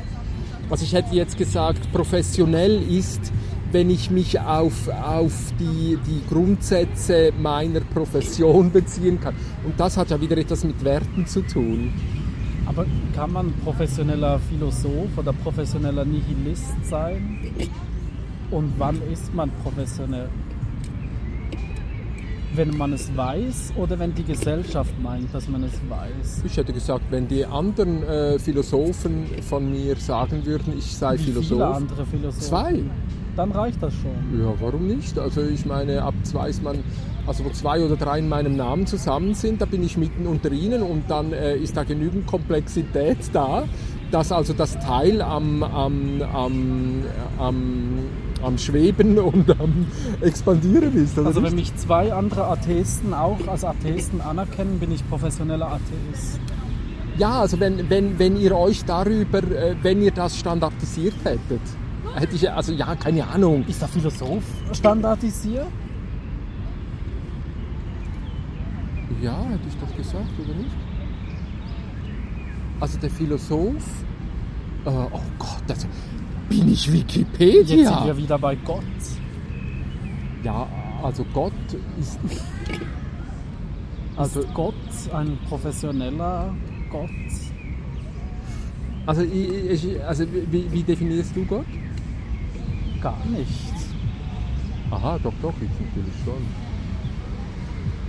[0.70, 3.32] Also ich hätte jetzt gesagt, professionell ist,
[3.72, 9.34] wenn ich mich auf, auf die, die Grundsätze meiner Profession beziehen kann.
[9.64, 11.92] Und das hat ja wieder etwas mit Werten zu tun.
[12.66, 17.38] Aber kann man professioneller Philosoph oder professioneller Nihilist sein?
[18.50, 20.28] Und wann ist man professionell?
[22.54, 26.42] Wenn man es weiß oder wenn die Gesellschaft meint, dass man es weiß?
[26.44, 31.18] Ich hätte gesagt, wenn die anderen äh, Philosophen von mir sagen würden, ich sei Wie
[31.18, 31.76] viele Philosoph.
[31.76, 32.40] andere Philosophen?
[32.40, 32.82] Zwei.
[33.34, 34.40] Dann reicht das schon.
[34.40, 35.18] Ja, warum nicht?
[35.18, 36.78] Also ich meine, ab zwei ist man,
[37.26, 40.52] also wo zwei oder drei in meinem Namen zusammen sind, da bin ich mitten unter
[40.52, 43.64] ihnen und dann äh, ist da genügend Komplexität da,
[44.12, 47.02] dass also das Teil am, am, am,
[47.38, 47.98] am,
[48.44, 49.86] am Schweben und am
[50.20, 51.18] Expandieren ist.
[51.18, 51.72] oder Also wenn nicht?
[51.72, 56.40] mich zwei andere Atheisten auch als Atheisten anerkennen, bin ich professioneller Atheist.
[57.16, 61.60] ja, also wenn, wenn, wenn ihr euch darüber, äh, wenn ihr das standardisiert hättet,
[62.14, 63.64] hätte ich, also ja, keine Ahnung.
[63.66, 65.66] Ist der Philosoph standardisiert?
[69.22, 70.70] Ja, hätte ich doch gesagt, oder nicht?
[72.80, 74.04] Also der Philosoph,
[74.84, 75.86] äh, oh Gott, also
[76.48, 78.06] bin ich Jetzt sind Wikipedia?
[78.06, 78.82] wir wieder bei Gott.
[80.42, 80.66] Ja,
[81.02, 81.52] also Gott
[81.98, 82.18] ist.
[84.16, 84.74] Also, Ist Gott
[85.12, 86.54] ein professioneller
[86.90, 87.10] Gott?
[89.06, 91.66] also, ich, ich, also wie, wie definierst du Gott?
[93.00, 93.74] Gar nicht.
[94.90, 96.42] Aha, doch, doch, ich natürlich schon.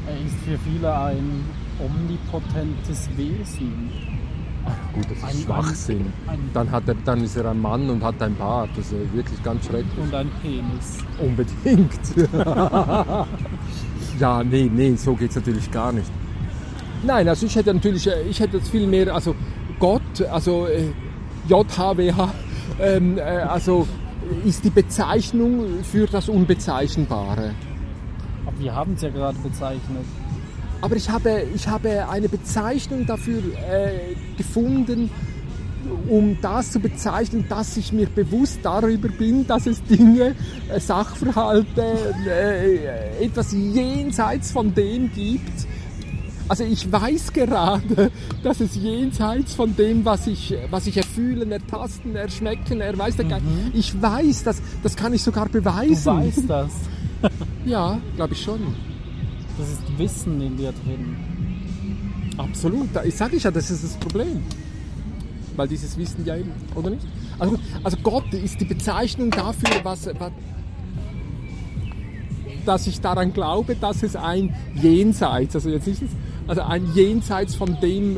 [0.08, 1.45] Er ist für viele ein
[1.80, 3.89] omnipotentes Wesen.
[4.93, 6.06] Gut, das Ein- ist Schwachsinn.
[6.28, 8.69] ein- Dann, hat er, dann ist er ein Mann und hat ein Bart.
[8.75, 9.97] Das ist wirklich ganz schrecklich.
[9.97, 10.97] Und ein Penis.
[11.19, 12.00] Unbedingt.
[14.19, 16.10] ja, nee, nee, so geht's natürlich gar nicht.
[17.04, 19.35] Nein, also ich hätte natürlich, äh, ich hätte jetzt viel mehr, also
[19.79, 20.92] Gott, also äh,
[21.48, 22.33] JHWH,
[22.79, 23.87] ähm, äh, also
[24.46, 27.52] ist die Bezeichnung für das Unbezeichnbare.
[28.46, 30.06] Aber wir haben es ja gerade bezeichnet.
[30.86, 35.10] Aber ich habe, ich habe eine Bezeichnung dafür äh, gefunden,
[36.08, 40.36] um das zu bezeichnen, dass ich mir bewusst darüber bin, dass es Dinge,
[40.69, 45.65] äh, Sachverhalte, äh, etwas jenseits von dem gibt,
[46.48, 48.12] Also ich weiß gerade,
[48.44, 53.25] dass es jenseits von dem, was ich, was ich erfühlen, ertasten, erschmecken, er weiß der
[53.25, 53.71] mhm.
[53.73, 56.15] Ich weiß das, das kann ich sogar beweisen.
[56.15, 56.71] Du weißt das.
[57.65, 58.62] ja, glaube ich schon.
[59.58, 61.15] Das ist Wissen in dir drin.
[62.37, 62.89] Absolut.
[63.06, 64.43] Ich sage ja, das ist das Problem.
[65.56, 67.06] Weil dieses Wissen ja eben, oder nicht?
[67.39, 70.31] Also, also Gott ist die Bezeichnung dafür, was, was
[72.65, 76.01] dass ich daran glaube, dass es ein Jenseits, also jetzt nicht,
[76.47, 78.17] also ein Jenseits von dem.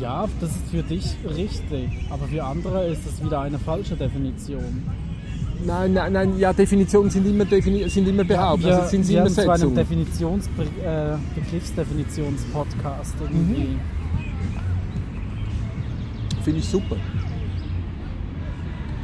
[0.00, 4.82] Ja, das ist für dich richtig, aber für andere ist das wieder eine falsche Definition.
[5.64, 9.20] Nein, nein, nein, ja, Definitionen sind immer, defini sind immer behauptet, ja, also sind wir
[9.20, 13.62] immer zu einem Definitions äh, Begriffsdefinitionspodcast irgendwie.
[13.62, 13.80] Mhm.
[16.42, 16.96] Finde ich super.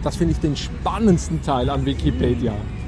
[0.05, 2.53] Das finde ich den spannendsten Teil an Wikipedia.
[2.53, 2.82] Mhm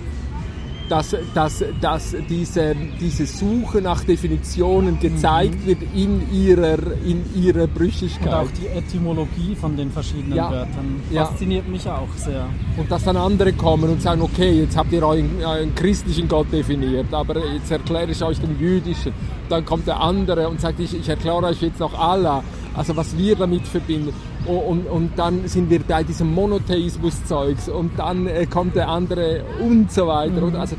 [0.89, 5.67] dass, dass, dass diese, diese Suche nach Definitionen gezeigt mhm.
[5.67, 8.27] wird in ihrer, in ihrer Brüchigkeit.
[8.27, 10.51] Und auch die Etymologie von den verschiedenen ja.
[10.51, 11.73] Wörtern fasziniert ja.
[11.73, 12.47] mich auch sehr.
[12.77, 16.53] Und dass dann andere kommen und sagen, okay, jetzt habt ihr euren, euren christlichen Gott
[16.53, 19.13] definiert, aber jetzt erkläre ich euch den jüdischen.
[19.49, 22.43] Dann kommt der andere und sagt, ich, ich erkläre euch jetzt noch Allah.
[22.75, 24.13] Also was wir damit verbinden.
[24.47, 29.91] Und, und dann sind wir bei diesem Monotheismus-Zeugs und dann äh, kommt der andere und
[29.93, 30.41] so weiter.
[30.41, 30.57] Mhm.
[30.57, 30.77] Also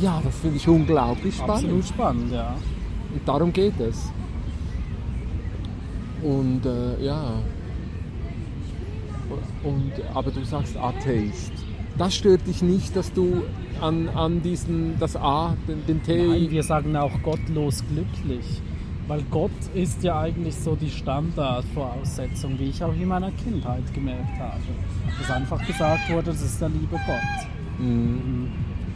[0.00, 1.64] ja, das finde ich unglaublich spannend.
[1.64, 2.54] Absolut spannend, ja.
[3.12, 4.10] Und darum geht es.
[6.22, 7.34] Und äh, ja.
[9.64, 11.52] Und, aber du sagst Atheist.
[11.96, 13.42] Das stört dich nicht, dass du
[13.80, 16.28] an, an diesen, das A, den, den T.
[16.28, 18.44] Nein, wir sagen auch gottlos glücklich.
[19.08, 24.38] Weil Gott ist ja eigentlich so die Standardvoraussetzung, wie ich auch in meiner Kindheit gemerkt
[24.38, 24.60] habe.
[25.18, 27.78] Dass einfach gesagt wurde, das ist der liebe Gott.
[27.78, 27.86] Mhm.
[27.86, 28.52] Im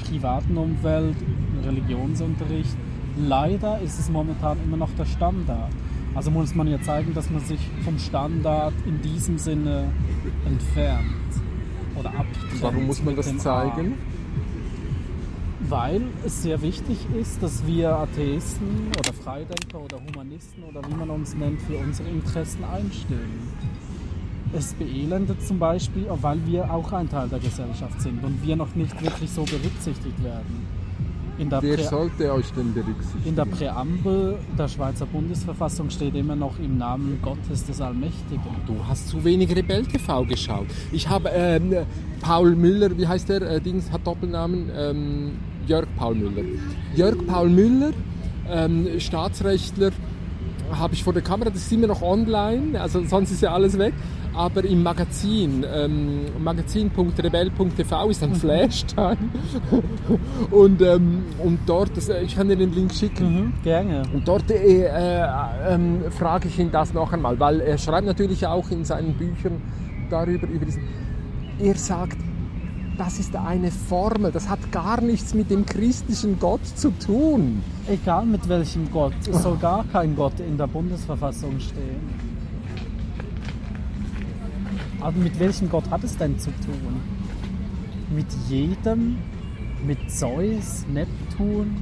[0.07, 2.77] privaten Umfeld, im Religionsunterricht.
[3.17, 5.71] Leider ist es momentan immer noch der Standard.
[6.15, 9.89] Also muss man ja zeigen, dass man sich vom Standard in diesem Sinne
[10.45, 11.07] entfernt
[11.99, 12.61] oder abtrennt.
[12.61, 13.95] Warum muss man das zeigen?
[13.95, 14.22] A
[15.69, 21.11] weil es sehr wichtig ist, dass wir Atheisten oder Freidenker oder Humanisten oder wie man
[21.11, 23.49] uns nennt, für unsere Interessen einstehen.
[24.55, 28.75] Es beelendet zum Beispiel, weil wir auch ein Teil der Gesellschaft sind und wir noch
[28.75, 30.67] nicht wirklich so berücksichtigt werden.
[31.39, 33.29] Wer Prä sollte euch denn berücksichtigen?
[33.29, 38.43] In der Präambel der Schweizer Bundesverfassung steht immer noch im Namen Gottes des Allmächtigen.
[38.67, 40.67] Du hast zu wenig Rebell TV geschaut.
[40.93, 41.75] Ich habe ähm,
[42.21, 43.43] Paul Müller, wie heißt der?
[43.43, 44.71] Äh, Dings hat Doppelnamen.
[44.77, 45.31] Ähm,
[45.67, 46.45] Jörg Paul Müller.
[46.95, 47.93] Jörg Paul Müller,
[48.51, 49.91] ähm, Staatsrechtler,
[50.73, 53.79] habe ich vor der Kamera, das ist immer noch online, also sonst ist ja alles
[53.79, 53.95] weg.
[54.35, 58.35] Aber im Magazin, ähm, magazin.rebell.tv ist ein mhm.
[58.37, 59.19] Flash-Time.
[60.51, 63.35] und, ähm, und dort, das, ich kann dir den Link schicken.
[63.35, 64.03] Mhm, gerne.
[64.13, 68.47] Und dort äh, äh, äh, frage ich ihn das noch einmal, weil er schreibt natürlich
[68.47, 69.61] auch in seinen Büchern
[70.09, 70.83] darüber, über diesen.
[71.59, 72.17] Er sagt,
[72.97, 77.63] das ist eine Formel, das hat gar nichts mit dem christlichen Gott zu tun.
[77.87, 82.32] Egal mit welchem Gott, es soll gar kein Gott in der Bundesverfassung stehen.
[85.03, 87.01] Aber mit welchem Gott hat es denn zu tun?
[88.15, 89.19] Mit jedem?
[89.85, 91.77] Mit Zeus, Neptun?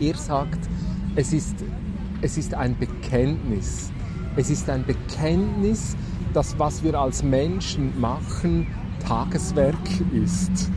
[0.00, 0.58] Er sagt,
[1.14, 1.54] es ist,
[2.20, 3.92] es ist ein Bekenntnis.
[4.34, 5.96] Es ist ein Bekenntnis,
[6.34, 8.66] dass was wir als Menschen machen,
[9.06, 9.76] Tageswerk
[10.12, 10.70] ist.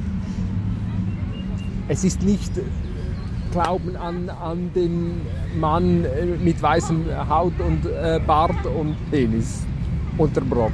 [1.88, 2.52] Es ist nicht
[3.52, 5.22] Glauben an, an den
[5.60, 9.66] Mann äh, mit weißem Haut und äh, Bart und Penis
[10.18, 10.72] unterm Rock.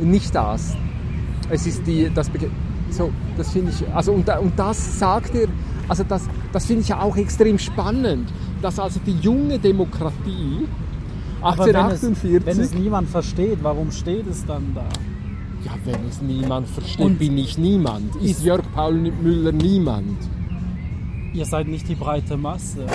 [0.00, 0.76] Nicht das.
[1.48, 2.30] Es ist die, das
[2.90, 5.48] so, das finde ich, also und, und das sagt er,
[5.88, 8.32] also das, das finde ich ja auch extrem spannend,
[8.62, 10.66] dass also die junge Demokratie
[11.42, 12.22] 1848.
[12.22, 14.84] Wenn es, wenn es niemand versteht, warum steht es dann da?
[15.64, 18.14] Ja, wenn es niemand versteht, Und bin ich niemand.
[18.16, 20.16] Ist Jörg Paul Müller niemand?
[21.36, 22.86] Ihr seid nicht die breite Masse.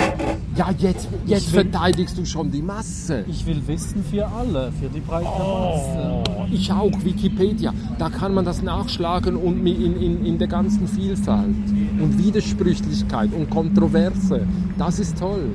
[0.56, 3.24] Ja, jetzt, jetzt will, verteidigst du schon die Masse.
[3.28, 6.52] Ich will Wissen für alle, für die breite oh, Masse.
[6.52, 7.72] Ich auch, Wikipedia.
[8.00, 11.54] Da kann man das nachschlagen und in, in, in der ganzen Vielfalt
[12.00, 14.48] und Widersprüchlichkeit und Kontroverse.
[14.76, 15.54] Das ist toll.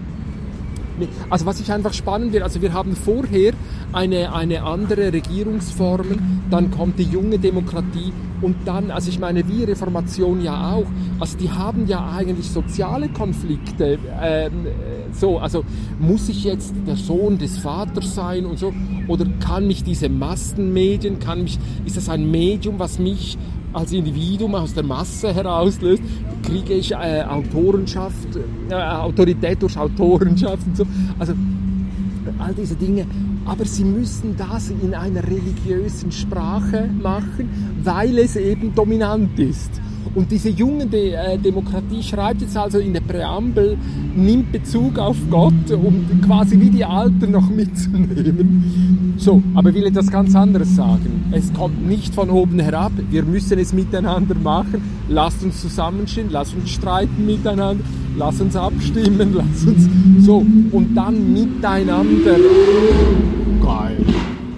[1.30, 3.53] Also was ich einfach spannend wird, also wir haben vorher
[3.92, 9.64] eine, eine andere Regierungsform, dann kommt die junge Demokratie und dann, also ich meine, wie
[9.64, 10.86] Reformation ja auch,
[11.18, 14.66] also die haben ja eigentlich soziale Konflikte, ähm,
[15.12, 15.64] so, also
[15.99, 18.72] muss ich jetzt der Sohn des Vaters sein und so,
[19.09, 23.38] oder kann mich diese Massenmedien, kann mich, ist das ein Medium, was mich
[23.76, 26.02] als Individuum aus der Masse herauslöst,
[26.42, 28.36] kriege ich äh, Autorenschaft,
[28.70, 30.86] äh, Autorität durch Autorenschaft und so.
[31.18, 31.34] Also
[32.38, 33.06] all diese Dinge.
[33.44, 37.48] Aber sie müssen das in einer religiösen Sprache machen,
[37.84, 39.70] weil es eben dominant ist.
[40.16, 43.76] Und diese junge De äh, Demokratie schreibt jetzt also in der Präambel,
[44.14, 49.14] nimmt Bezug auf Gott, um quasi wie die Alten noch mitzunehmen.
[49.18, 51.26] So, aber will etwas ganz anderes sagen.
[51.32, 54.80] Es kommt nicht von oben herab, wir müssen es miteinander machen.
[55.10, 57.84] Lasst uns zusammenstehen, lasst uns streiten miteinander,
[58.16, 59.86] lasst uns abstimmen, lasst uns
[60.24, 62.36] so und dann miteinander.
[63.62, 63.98] Geil.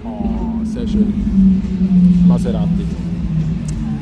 [0.05, 1.13] Oh, sehr schön.
[2.29, 2.85] Maserati.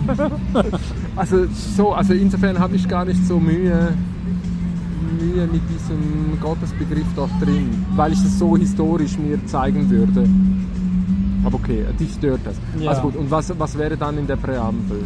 [1.18, 3.93] also so, also insofern habe ich gar nicht so Mühe,
[5.20, 10.30] Mühe mit diesem Gottesbegriff dort drin, weil ich es so historisch mir zeigen würde.
[11.43, 12.55] Aber okay, dich stört das.
[12.80, 12.91] Ja.
[12.91, 15.03] Also gut, und was, was wäre dann in der Präambel?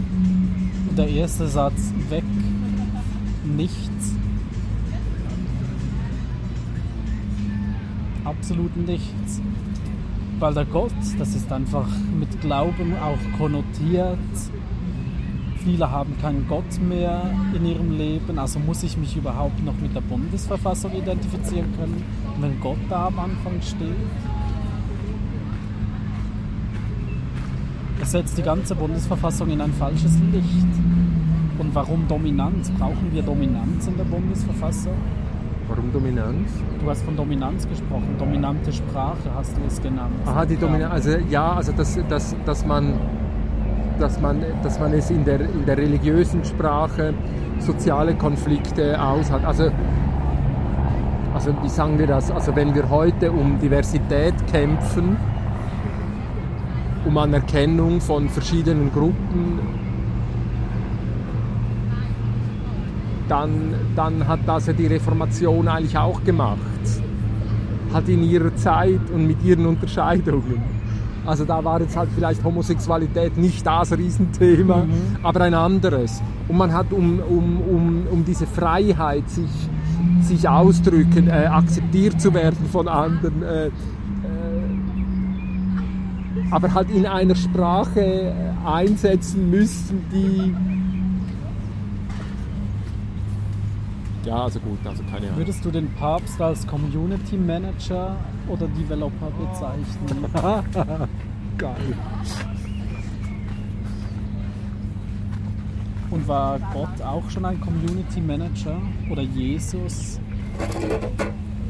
[0.98, 2.24] Der erste Satz, weg,
[3.56, 4.16] nichts.
[8.26, 9.42] Absolut nichts.
[10.40, 11.88] Weil der Gott, das ist einfach
[12.20, 14.18] mit Glauben auch konnotiert.
[15.64, 17.22] Viele haben keinen Gott mehr
[17.54, 22.04] in ihrem Leben, also muss ich mich überhaupt noch mit der Bundesverfassung identifizieren können,
[22.40, 23.96] wenn Gott da am Anfang steht.
[28.00, 30.66] Das setzt die ganze Bundesverfassung in ein falsches Licht.
[31.60, 32.72] Und warum Dominanz?
[32.72, 34.96] Brauchen wir Dominanz in der Bundesverfassung?
[35.68, 36.50] Warum Dominanz?
[36.82, 40.16] Du hast von Dominanz gesprochen, dominante Sprache hast du es genannt.
[40.26, 42.94] Aha, die Dominanz, also ja, also dass, dass, dass, man,
[44.02, 47.14] dass, man, dass man es in der, in der religiösen Sprache
[47.60, 49.46] soziale Konflikte aus hat.
[49.46, 49.72] Also,
[51.34, 52.32] also wie sagen wir das?
[52.32, 55.18] Also wenn wir heute um Diversität kämpfen,
[57.06, 59.60] um Anerkennung von verschiedenen Gruppen,
[63.28, 66.60] dann, dann hat das ja die Reformation eigentlich auch gemacht.
[67.94, 70.81] Hat in ihrer Zeit und mit ihren Unterscheidungen.
[71.26, 74.92] Also da war jetzt halt vielleicht Homosexualität nicht das Riesenthema, Mhm.
[75.24, 76.22] aber ein anderes.
[76.48, 79.50] Und man hat um, um, um, um diese Freiheit, sich,
[80.22, 83.72] sich ausdrücken, äh, akzeptiert zu werden von anderen, äh, äh,
[86.50, 88.34] aber halt in einer Sprache äh,
[88.66, 90.54] einsetzen müssen, die
[94.26, 95.38] Ja, also gut, also keine Ahnung.
[95.38, 98.16] Würdest du den Papst als Community Manager
[98.48, 100.26] oder Developer bezeichnen?
[101.58, 101.96] Geil.
[106.12, 108.78] Und war Gott auch schon ein Community Manager
[109.10, 110.20] oder Jesus?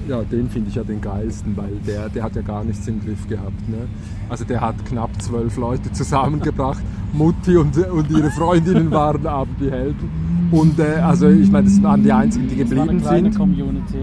[0.08, 3.00] Ja, den finde ich ja den geilsten, weil der, der hat ja gar nichts im
[3.06, 3.70] Griff gehabt.
[3.70, 3.88] Ne?
[4.30, 6.84] Also der hat knapp zwölf Leute zusammengebracht.
[7.14, 10.31] Mutti und, und ihre Freundinnen waren aber die Helden.
[10.52, 13.38] Und äh, also ich meine, das waren die einzigen, die geblieben sind.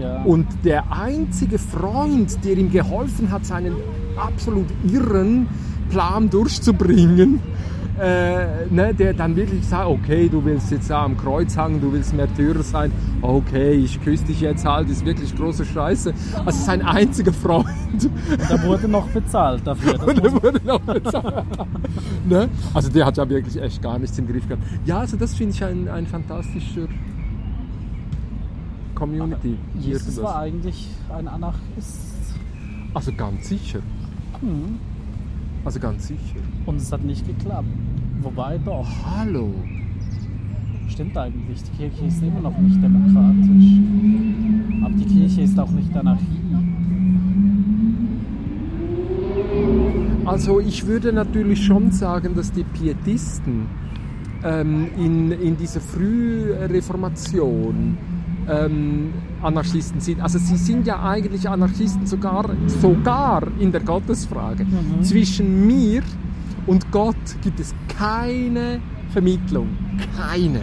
[0.01, 0.23] Ja.
[0.23, 3.75] Und der einzige Freund, der ihm geholfen hat, seinen
[4.17, 5.47] absolut irren
[5.89, 7.39] Plan durchzubringen,
[7.99, 11.91] äh, ne, der dann wirklich sagt, okay, du willst jetzt da am Kreuz hangen, du
[11.91, 12.91] willst Märtyrer sein,
[13.21, 16.13] okay, ich küsse dich jetzt halt, ist wirklich große Scheiße.
[16.45, 18.09] Also sein einziger Freund.
[18.47, 19.95] Da wurde noch bezahlt dafür.
[20.07, 21.45] Und muss er wurde noch bezahlt.
[22.27, 22.49] ne?
[22.73, 24.63] Also der hat ja wirklich echt gar nichts im Griff gehabt.
[24.85, 26.87] Ja, also das finde ich ein, ein fantastischer
[28.95, 29.57] Community.
[29.77, 30.23] Jesus Irgendwas.
[30.23, 31.99] war eigentlich ein Anarchist.
[32.93, 33.79] Also ganz sicher.
[34.41, 34.79] Hm.
[35.65, 36.39] Also ganz sicher.
[36.65, 37.67] Und es hat nicht geklappt.
[38.21, 38.85] Wobei doch.
[39.15, 39.53] Hallo.
[40.89, 41.63] Stimmt eigentlich.
[41.63, 43.79] Die Kirche ist immer noch nicht demokratisch.
[44.83, 46.25] Aber die Kirche ist auch nicht Anarchie.
[50.25, 53.67] Also ich würde natürlich schon sagen, dass die Pietisten
[54.43, 57.97] ähm, in, in dieser Frühreformation
[58.47, 60.21] ähm, Anarchisten sind.
[60.21, 64.65] Also sie sind ja eigentlich Anarchisten sogar, sogar in der Gottesfrage.
[64.65, 65.01] Mhm.
[65.03, 66.28] Zwischen mir und
[66.91, 68.79] Gott gibt es keine
[69.11, 69.69] Vermittlung.
[70.15, 70.61] Keine.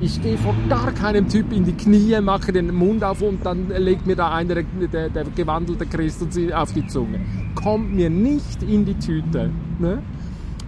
[0.00, 3.68] Ich gehe vor gar keinem Typ in die Knie, mache den Mund auf und dann
[3.68, 7.18] legt mir da einer, der, der gewandelte Christus auf die Zunge.
[7.56, 9.50] Kommt mir nicht in die Tüte.
[9.80, 10.00] Ne?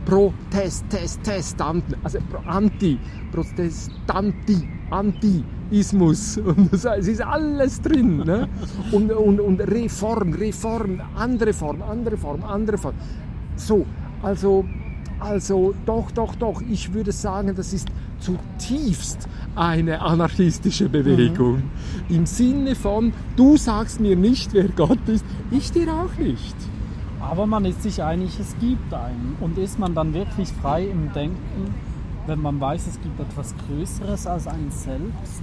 [0.04, 2.98] Protestanten, also Pro- Anti,
[3.30, 6.38] Protestanti, Antiismus.
[6.44, 8.24] Und es ist alles drin.
[8.24, 8.48] Ne?
[8.90, 12.94] Und, und, und Reform, Reform, andere Form, andere Form, andere Form.
[13.54, 13.86] So,
[14.22, 14.64] also,
[15.18, 17.88] also doch, doch, doch, ich würde sagen, das ist
[18.20, 21.62] zutiefst eine anarchistische Bewegung.
[22.08, 26.54] Im Sinne von, du sagst mir nicht, wer Gott ist, ich dir auch nicht.
[27.20, 29.36] Aber man ist sich einig, es gibt einen.
[29.40, 31.74] Und ist man dann wirklich frei im Denken,
[32.26, 35.42] wenn man weiß, es gibt etwas Größeres als einen selbst.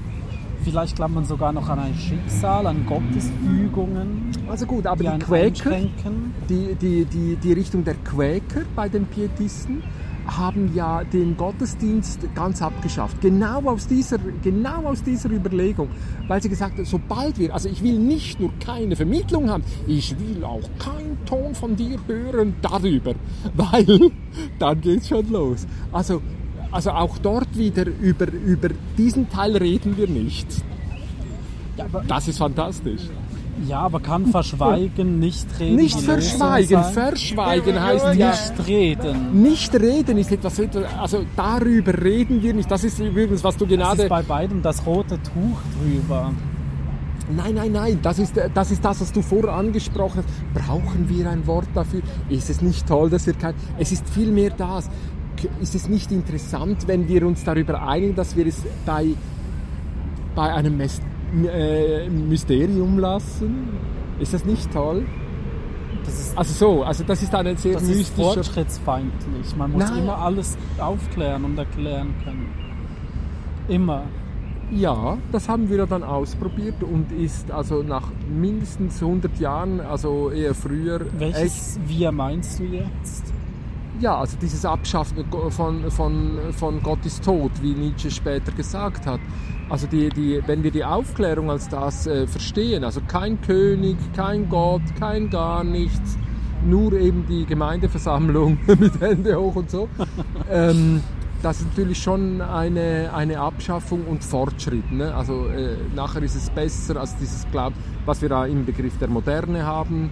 [0.70, 4.34] Vielleicht glaubt man sogar noch an ein Schicksal, an Gottesfügungen.
[4.50, 5.78] Also gut, aber die die Quäker,
[6.50, 9.82] die, die, die, die Richtung der Quäker bei den Pietisten
[10.28, 13.22] haben ja den Gottesdienst ganz abgeschafft.
[13.22, 15.88] Genau aus dieser, genau aus dieser Überlegung.
[16.28, 20.20] Weil sie gesagt haben, sobald wir, also ich will nicht nur keine Vermittlung haben, ich
[20.20, 23.16] will auch keinen Ton von dir hören darüber.
[23.56, 24.12] Weil
[24.60, 25.66] dann geht's schon los.
[25.94, 26.22] Also,
[26.72, 30.48] also auch dort wieder über, über diesen Teil reden wir nicht.
[32.08, 33.02] Das ist fantastisch.
[33.68, 35.76] ja, aber kann Verschweigen nicht reden?
[35.76, 39.42] Nicht verschweigen, verschweigen heißt ja Nicht reden.
[39.42, 40.60] Nicht reden ist etwas,
[41.00, 42.70] also darüber reden wir nicht.
[42.70, 44.04] Das ist übrigens, was du gerade.
[44.04, 46.34] ist bei beidem das rote Tuch drüber.
[47.36, 50.66] Nein, nein, nein, das ist, das ist das, was du vorher angesprochen hast.
[50.66, 52.02] Brauchen wir ein Wort dafür?
[52.30, 53.54] Ist es nicht toll, dass wir kein.
[53.78, 54.90] Es ist vielmehr das.
[55.62, 59.08] Ist es nicht interessant, wenn wir uns darüber einigen, dass wir es bei,
[60.36, 61.02] bei einem Mes-
[61.52, 63.70] äh, Mysterium lassen?
[64.20, 65.06] Ist das nicht toll?
[66.06, 68.22] Das ist, Also so, also das ist eine sehr das ist mystische.
[68.34, 69.56] fortschrittsfeindlich.
[69.58, 70.00] Man muss Nein.
[70.04, 72.48] immer alles aufklären und erklären können.
[73.68, 74.04] Immer.
[74.72, 80.54] Ja, das haben wir dann ausprobiert und ist also nach mindestens 100 Jahren, also eher
[80.54, 83.27] früher, echt, Welches Wir meinst du jetzt?
[84.00, 89.20] Ja, also dieses Abschaffen von, von, von Gott ist tot, wie Nietzsche später gesagt hat.
[89.70, 94.48] Also die, die, wenn wir die Aufklärung als das äh, verstehen, also kein König, kein
[94.50, 96.18] Gott, kein gar nichts,
[96.66, 99.90] nur eben die Gemeindeversammlung mit Hände hoch und so,
[100.50, 101.02] ähm,
[101.42, 104.92] das ist natürlich schon eine, eine Abschaffung und Fortschritt.
[104.92, 105.14] Ne?
[105.14, 107.74] Also äh, nachher ist es besser als dieses Glaub,
[108.06, 110.10] was wir da im Begriff der Moderne haben.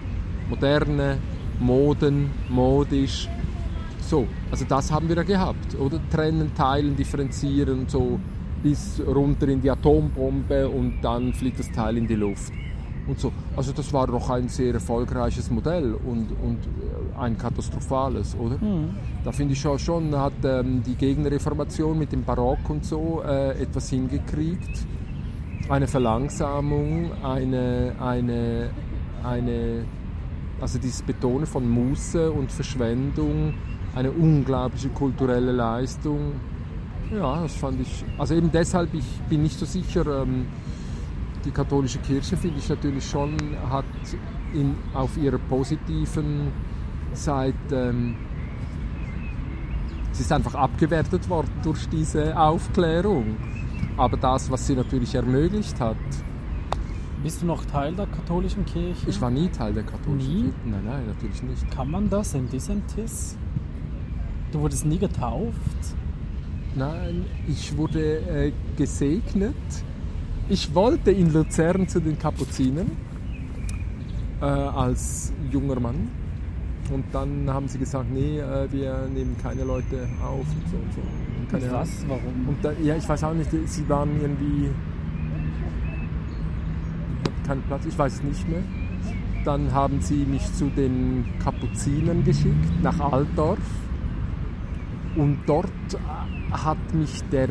[0.48, 1.18] Moderne,
[1.58, 3.28] Moden, modisch.
[4.06, 5.98] So, also das haben wir ja gehabt, oder?
[6.10, 8.20] Trennen, teilen, differenzieren, so
[8.62, 12.52] bis runter in die Atombombe und dann fliegt das Teil in die Luft.
[13.08, 13.32] Und so.
[13.56, 18.58] Also das war doch ein sehr erfolgreiches Modell und, und äh, ein katastrophales, oder?
[19.24, 23.60] Da finde ich schon, schon hat ähm, die Gegenreformation mit dem Barock und so äh,
[23.60, 24.86] etwas hingekriegt.
[25.68, 28.70] Eine Verlangsamung, eine, eine,
[29.24, 29.84] eine,
[30.60, 33.54] also dieses Betonen von Muße und Verschwendung,
[33.96, 36.32] eine unglaubliche kulturelle Leistung.
[37.12, 40.46] Ja, das fand ich, also eben deshalb, ich bin nicht so sicher, ähm,
[41.44, 43.36] die katholische Kirche finde ich natürlich schon,
[43.70, 43.84] hat
[44.52, 46.48] in, auf ihrer positiven
[47.12, 48.16] Seite, ähm,
[50.12, 53.36] es ist einfach abgewertet worden durch diese Aufklärung.
[53.96, 55.96] Aber das, was sie natürlich ermöglicht hat,
[57.22, 59.08] Bist du noch Teil der katholischen Kirche?
[59.08, 60.42] ich war nie Teil der katholischen Nie?
[60.42, 60.54] Kirche.
[60.64, 61.70] Nein, nein, natürlich nicht.
[61.70, 63.36] Kann man das in Dissentis?
[64.56, 65.54] Du wurdest nie getauft?
[66.74, 69.54] Nein, ich wurde äh, gesegnet.
[70.48, 72.92] Ich wollte in Luzern zu den Kapuzinern
[74.40, 76.08] äh, als junger Mann.
[76.90, 80.94] Und dann haben sie gesagt, nee, äh, wir nehmen keine Leute auf und so und
[80.94, 81.00] so.
[81.02, 81.80] Und keine Ahnung.
[81.82, 82.08] Was?
[82.08, 82.48] Warum?
[82.48, 84.70] Und da, ja, ich weiß auch nicht, sie waren irgendwie.
[87.46, 88.62] Kein Platz, ich weiß es nicht mehr.
[89.44, 93.58] Dann haben sie mich zu den Kapuzinern geschickt, nach Altdorf.
[95.16, 95.70] Und dort
[96.52, 97.48] hat mich der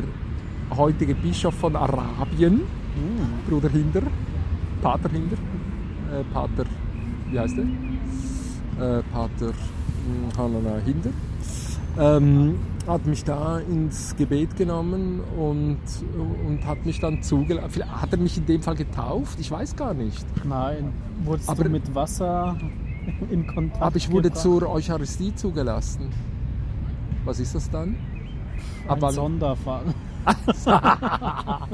[0.76, 2.62] heutige Bischof von Arabien,
[3.48, 4.02] Bruder Hinder,
[4.82, 5.36] Pater Hinder,
[6.12, 6.64] äh, Pater,
[7.30, 7.64] wie heißt der?
[8.98, 11.10] Äh, Pater mh, Hanana Hinder,
[11.98, 12.56] ähm,
[12.86, 15.78] hat mich da ins Gebet genommen und,
[16.46, 17.82] und hat mich dann zugelassen.
[18.00, 19.38] Hat er mich in dem Fall getauft?
[19.40, 20.24] Ich weiß gar nicht.
[20.44, 20.92] Nein.
[21.24, 22.56] Wurdest Aber- du mit Wasser
[23.30, 24.42] in Kontakt Aber ich wurde gebracht?
[24.42, 26.10] zur Eucharistie zugelassen.
[27.26, 27.96] Was ist das dann?
[28.88, 29.82] Ein wann- Sonderfall.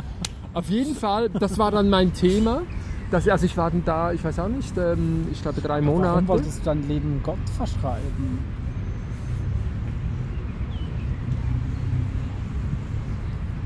[0.54, 2.62] Auf jeden Fall, das war dann mein Thema.
[3.10, 5.98] Dass, also ich war dann da, ich weiß auch nicht, ähm, ich glaube drei Warum
[5.98, 6.28] Monate.
[6.28, 8.38] wolltest du dein Leben Gott verschreiben?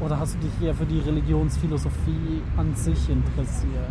[0.01, 3.89] Oder hast du dich eher für die Religionsphilosophie an sich interessiert?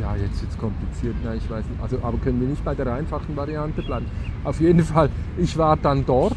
[0.00, 1.14] Ja, jetzt wird es kompliziert.
[1.24, 1.80] Nein, ich weiß nicht.
[1.82, 4.06] Also, aber können wir nicht bei der einfachen Variante bleiben?
[4.42, 6.36] Auf jeden Fall, ich war dann dort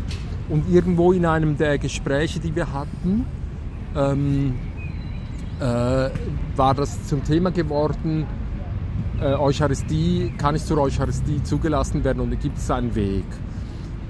[0.50, 3.26] und irgendwo in einem der Gespräche, die wir hatten,
[3.96, 4.56] ähm,
[5.60, 6.10] äh,
[6.56, 8.26] war das zum Thema geworden,
[9.20, 13.26] äh, Eucharistie, kann ich zur Eucharistie zugelassen werden und gibt es einen Weg.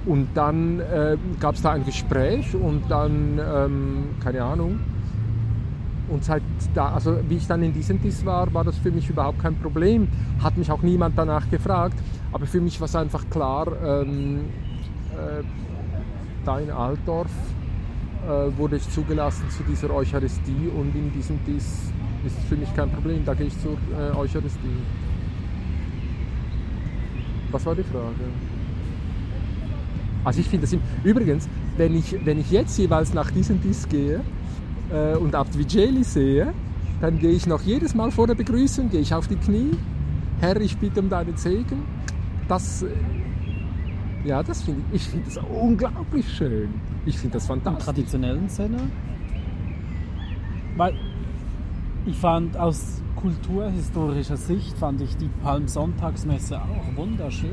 [0.04, 4.78] Und dann äh, gab es da ein Gespräch und dann, ähm, keine Ahnung,
[6.10, 6.42] und seit
[6.74, 10.08] da, also wie ich dann in Disentis war, war das für mich überhaupt kein Problem.
[10.42, 11.98] Hat mich auch niemand danach gefragt.
[12.32, 14.40] Aber für mich war es einfach klar, ähm,
[15.12, 15.42] äh,
[16.44, 17.30] da in Altdorf
[18.26, 21.92] äh, wurde ich zugelassen zu dieser Eucharistie und in diesem Diss
[22.26, 24.58] ist es für mich kein Problem, da gehe ich zur äh, Eucharistie.
[27.50, 28.14] Was war die Frage?
[30.24, 33.88] Also ich finde das im, übrigens, wenn ich, wenn ich jetzt jeweils nach diesem Diss
[33.88, 34.20] gehe
[34.92, 36.52] äh, und Abt Vigeli sehe,
[37.00, 39.72] dann gehe ich noch jedes Mal vor der Begrüßung, gehe ich auf die Knie,
[40.40, 41.82] Herr, ich bitte um deinen Segen.
[42.46, 42.88] Das, äh,
[44.24, 46.68] ja, das finde ich, ich finde das unglaublich schön.
[47.06, 47.84] Ich finde das Im fantastisch.
[47.84, 48.78] traditionellen Sinne.
[50.76, 50.94] Weil
[52.06, 57.50] ich fand aus kulturhistorischer Sicht fand ich die Palmsonntagsmesse auch wunderschön.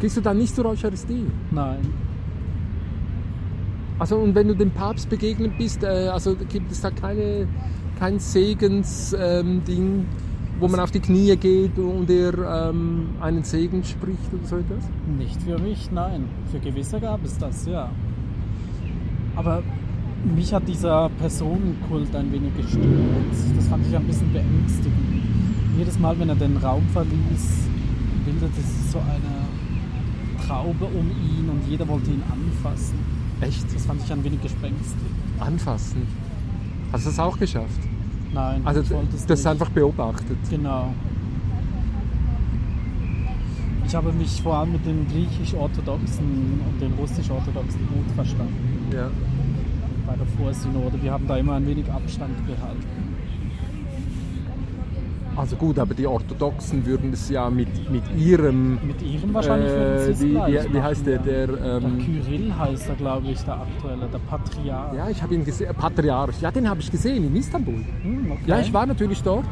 [0.00, 1.26] Gehst du dann nicht zur Eucharistie?
[1.50, 1.82] Nein.
[3.98, 7.46] Also und wenn du dem Papst begegnet bist, äh, also gibt es da keine,
[7.98, 10.06] kein Segensding, ähm,
[10.58, 14.84] wo man auf die Knie geht und er ähm, einen Segen spricht oder so etwas?
[15.18, 16.24] Nicht für mich, nein.
[16.50, 17.90] Für gewisse gab es das, ja.
[19.36, 19.62] Aber
[20.36, 22.84] mich hat dieser Personenkult ein wenig gestört.
[23.56, 25.22] Das fand ich ein bisschen beängstigend.
[25.76, 27.68] Jedes Mal, wenn er den Raum verließ,
[28.24, 32.98] bildete sich so eine Traube um ihn und jeder wollte ihn anfassen.
[33.46, 33.74] Echt?
[33.74, 35.00] Das fand ich ein wenig gespenstig.
[35.40, 36.02] Anfassen.
[36.92, 37.80] Hast du das auch geschafft?
[38.32, 39.46] Nein, Also ich wollte es das nicht.
[39.48, 40.36] einfach beobachtet.
[40.50, 40.92] Genau.
[43.86, 49.08] Ich habe mich vor allem mit den griechisch-orthodoxen und den russisch-orthodoxen gut verstanden Ja.
[50.06, 51.00] bei der Vorsynode.
[51.02, 52.82] Wir haben da immer ein wenig Abstand gehalten.
[55.36, 60.10] Also gut, aber die Orthodoxen würden es ja mit, mit ihrem, Mit ihrem wahrscheinlich äh,
[60.10, 61.76] es wie, wie, heißt der, der, ja.
[61.76, 64.94] ähm, der Kyrill heißt er, glaube ich, der aktuelle, der Patriarch.
[64.94, 67.84] ja, ich habe ihn gesehen, Patriarch, ja, den habe ich gesehen in Istanbul.
[68.02, 68.42] Hm, okay.
[68.46, 69.44] Ja, ich war natürlich dort.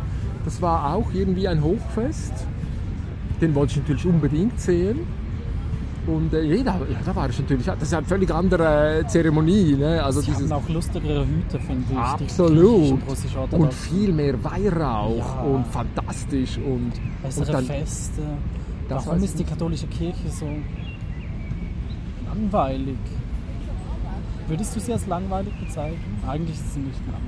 [0.44, 2.32] Das war auch irgendwie ein Hochfest.
[3.40, 5.00] Den wollte ich natürlich unbedingt sehen.
[6.06, 7.64] Und äh, jeder, ja, da war ich natürlich.
[7.64, 9.76] Das ist eine völlig andere Zeremonie.
[9.76, 10.02] Ne?
[10.02, 11.96] Also Sie dieses, haben auch lustigere Hüte, finde ich.
[11.96, 12.98] absolut.
[13.52, 15.42] Und viel mehr Weihrauch Ja.
[15.42, 16.58] und fantastisch.
[16.58, 16.92] Und,
[17.22, 18.22] Bessere und dann, Feste.
[18.88, 20.46] Warum ist die katholische Kirche so
[22.26, 22.98] langweilig?
[24.48, 26.18] Würdest du sie als langweilig bezeichnen?
[26.26, 27.22] Eigentlich ist sie nicht langweilig.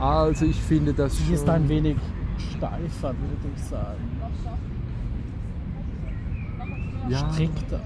[0.00, 1.96] also ich finde das Sie ist ein wenig
[2.36, 4.13] steifer, würde ich sagen.
[7.08, 7.80] Ja, Strikter.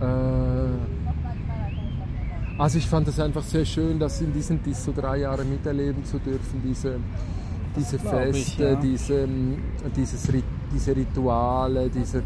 [0.00, 0.04] Äh,
[2.60, 6.04] also ich fand es einfach sehr schön, das in diesen dies so drei Jahre miterleben
[6.04, 6.96] zu dürfen, diese,
[7.76, 8.74] diese glaub ich, Feste, ja.
[8.76, 9.58] diese, ähm,
[9.96, 10.28] dieses,
[10.74, 12.22] diese Rituale, diese,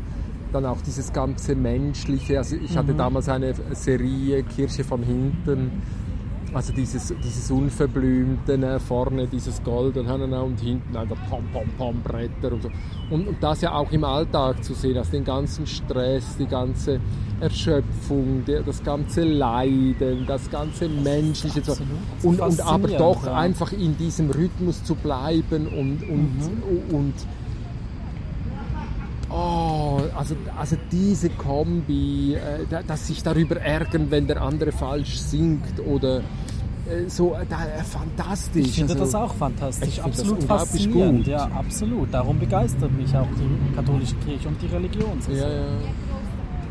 [0.52, 2.38] dann auch dieses ganze Menschliche.
[2.38, 2.78] Also ich Mhm.
[2.78, 5.70] hatte damals eine Serie Kirche von hinten,
[6.54, 12.02] also dieses, dieses Unverblümte, ne, vorne dieses Gold und, und hinten einfach Pom, Pom, Pom,
[12.02, 12.70] Bretter und so.
[13.10, 17.00] Und, und das ja auch im Alltag zu sehen, also den ganzen Stress, die ganze
[17.40, 21.60] Erschöpfung, der, das ganze Leiden, das ganze Menschliche.
[21.60, 21.88] Absolut
[22.22, 23.34] Und, und aber doch ja.
[23.34, 26.94] einfach in diesem Rhythmus zu bleiben und, und, Mhm.
[26.94, 27.14] und
[29.34, 29.81] Oh,
[30.16, 35.80] also, also diese Kombi, äh, da- dass sich darüber ärgern, wenn der andere falsch singt
[35.86, 38.66] oder äh, so, äh, da, äh, fantastisch.
[38.66, 41.18] Ich finde also, das auch fantastisch, absolut faszinierend.
[41.18, 41.26] gut.
[41.28, 42.12] Ja, absolut.
[42.12, 45.48] Darum begeistert mich auch die katholische Kirche und die Religion so Ja, sehr.
[45.48, 45.66] ja.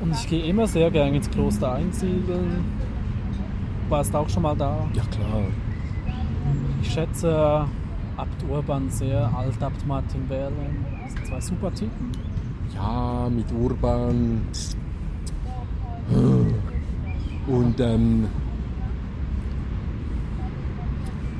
[0.01, 2.63] Und ich gehe immer sehr gerne ins Kloster Einsiedeln.
[3.89, 4.85] Warst auch schon mal da?
[4.93, 5.43] ja, klar.
[6.81, 7.65] Ich schätze
[8.17, 10.85] Abt Urban sehr, Altabt Martin Berlen.
[11.03, 12.11] Das sind zwei super Typen.
[12.75, 14.41] Ja, mit Urban.
[17.47, 18.27] Und ähm,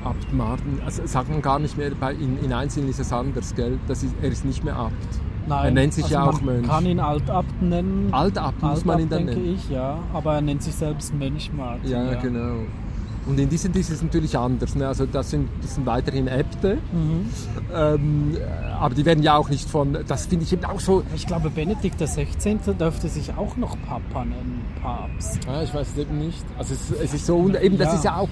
[0.03, 3.53] Abt Martin, also sagt man gar nicht mehr, bei, in, in Einzelnen ist es anders,
[3.55, 3.77] gell?
[3.87, 4.93] Das ist, er ist nicht mehr Abt.
[5.47, 6.67] Nein, Er nennt sich also ja auch man Mönch.
[6.67, 8.09] kann ihn Altabt nennen.
[8.11, 9.55] Altabt muss man ihn Altabt dann denke nennen.
[9.55, 9.99] ich, ja.
[10.13, 11.89] Aber er nennt sich selbst Mönch Martin.
[11.89, 12.61] Ja, genau.
[13.27, 14.73] Und in diesen ist es natürlich anders.
[14.75, 14.87] Ne?
[14.87, 16.79] Also das sind, das sind weiterhin Äbte.
[16.91, 17.29] Mhm.
[17.73, 18.37] Ähm,
[18.79, 21.49] aber die werden ja auch nicht von, das finde ich eben auch so, Ich glaube,
[21.51, 22.27] Benedikt XVI.
[22.79, 25.39] dürfte sich auch noch Papa nennen, Papst.
[25.45, 26.43] ja, ich weiß es eben nicht.
[26.57, 27.93] Also es, es ist so, eben das Ja.
[27.95, 28.29] ist ja auch,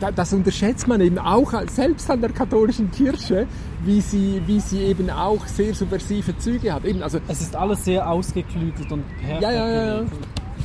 [0.00, 3.46] da- das unterschätzt man eben auch, selbst an der katholischen Kirche,
[3.84, 6.86] wie sie, wie sie eben auch sehr subversive Züge hat.
[6.86, 9.68] Eben, also Es ist alles sehr ausgeklügelt und perfekt Ja, ja,
[10.00, 10.02] ja.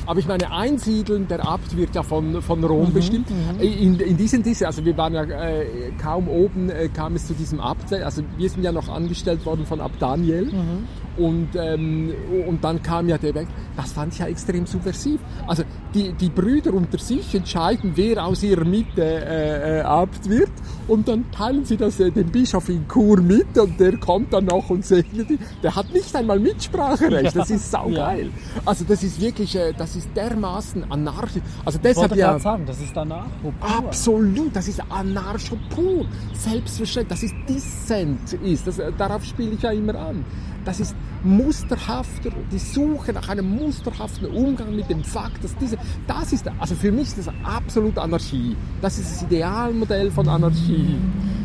[0.06, 3.28] Aber ich meine, Einsiedeln, der Abt wird ja von, von Mhm, Rom bestimmt.
[3.58, 7.34] In, in diesen diese, also wir waren ja äh, kaum oben, äh, kam es zu
[7.34, 7.92] diesem Abt.
[7.92, 10.46] Also wir sind ja noch angestellt worden von Abt Daniel.
[10.46, 10.86] Mhm.
[11.16, 12.12] Und, ähm,
[12.46, 13.48] und dann kam ja der weg.
[13.74, 15.18] Das fand ich ja extrem subversiv.
[15.46, 15.62] Also
[15.94, 20.50] die, die Brüder unter sich entscheiden, wer aus ihrer Mitte äh, äh, Abt wird
[20.88, 24.44] und dann teilen sie das äh, dem Bischof in Chur mit und der kommt dann
[24.44, 25.38] noch und segnet ihn.
[25.62, 28.30] Der hat nicht einmal Mitspracherecht, das ist saugeil.
[28.66, 31.42] Also das ist wirklich, äh, das ist dermaßen anarchisch.
[31.64, 32.38] Also Ich deshalb wollte ja...
[32.38, 33.26] sagen, das ist danach.
[33.60, 36.06] Absolut, das ist Anarcho pur.
[36.32, 38.66] Selbstverständlich, das ist Dissent ist.
[38.66, 40.24] Das, äh, darauf spiele ich ja immer an.
[40.64, 46.32] Das ist musterhafter, die Suche nach einem musterhaften Umgang mit dem Fakt, dass diese, das
[46.32, 48.56] ist, also für mich ist das absolut Anarchie.
[48.82, 50.96] Das ist das Idealmodell von Anarchie.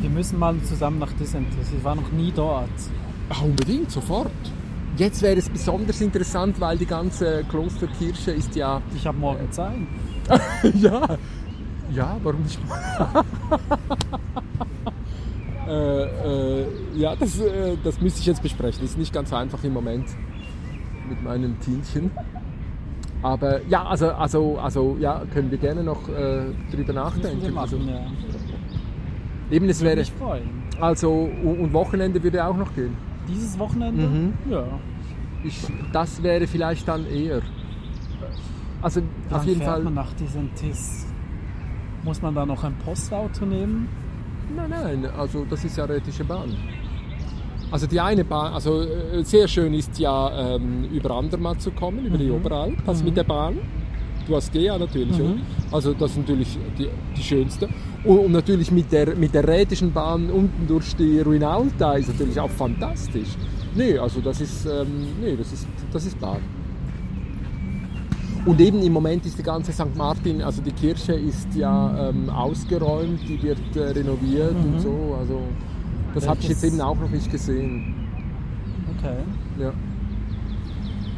[0.01, 1.67] Wir müssen mal zusammen nach Dissentis.
[1.75, 2.69] Ich war noch nie dort.
[3.29, 4.31] Ah, unbedingt, sofort.
[5.01, 9.73] Jetzt wäre es besonders interessant, weil die ganze Klosterkirche ist ja, Ich habe morgen Zeit.
[10.75, 11.17] ja,
[11.91, 12.59] ja, warum nicht?
[15.67, 18.83] äh, äh, ja, das, äh, das müsste ich jetzt besprechen.
[18.83, 20.05] Das ist nicht ganz einfach im Moment
[21.09, 22.11] mit meinem Teenchen.
[23.23, 27.57] Aber ja, also, also, also ja, können wir gerne noch äh, drüber nachdenken.
[27.57, 28.01] Also, machen, ja.
[29.49, 30.47] eben, es Würde wäre, mich freuen.
[30.79, 32.95] also, und und Wochenende würde auch noch gehen.
[33.27, 34.03] Dieses Wochenende?
[34.03, 34.33] Mhm.
[34.47, 34.63] Ja.
[35.43, 35.59] Ich,
[35.91, 37.41] das wäre vielleicht dann eher.
[38.81, 39.83] Also Dann auf jeden fährt Fall.
[39.83, 41.05] man nach Dissentis.
[42.03, 43.87] Muss man da noch ein Postauto nehmen?
[44.55, 46.55] Nein, nein, also das ist ja Rätische Bahn.
[47.71, 52.05] Also die eine Bahn, also äh, sehr schön ist ja ähm, über Andermatt zu kommen,
[52.05, 53.59] über die Oberalp, also mit der Bahn.
[54.27, 55.35] Du hast GEA natürlich, oder?
[55.71, 57.69] Also das ist natürlich die, die schönste.
[58.03, 62.39] Und, und natürlich mit der, mit der Rätischen Bahn unten durch die Ruinalta ist natürlich
[62.39, 63.29] auch fantastisch.
[63.75, 66.41] Nee, also das ist, ähm, nee, das ist, das ist Bahn.
[68.45, 69.95] Und eben im Moment ist die ganze St.
[69.95, 75.15] Martin, also die Kirche ist ja ähm, ausgeräumt, die wird äh, renoviert und so.
[75.19, 75.41] Also
[76.15, 77.93] das habe ich jetzt eben auch noch nicht gesehen.
[78.97, 79.17] Okay.
[79.59, 79.73] Ja.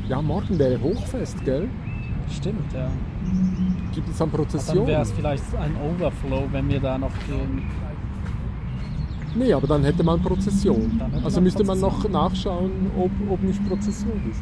[0.10, 1.70] ja, morgen wäre Hochfest, gell?
[2.30, 2.90] Stimmt, ja.
[3.94, 4.88] Gibt es dann Dann Prozession?
[4.88, 7.64] wäre es vielleicht ein Overflow, wenn wir da noch gehen.
[9.36, 11.00] Nee, aber dann hätte man Prozession.
[11.00, 12.12] Hätte Also man müsste man noch Prozession.
[12.12, 14.42] nachschauen, ob, ob nicht Prozession ist.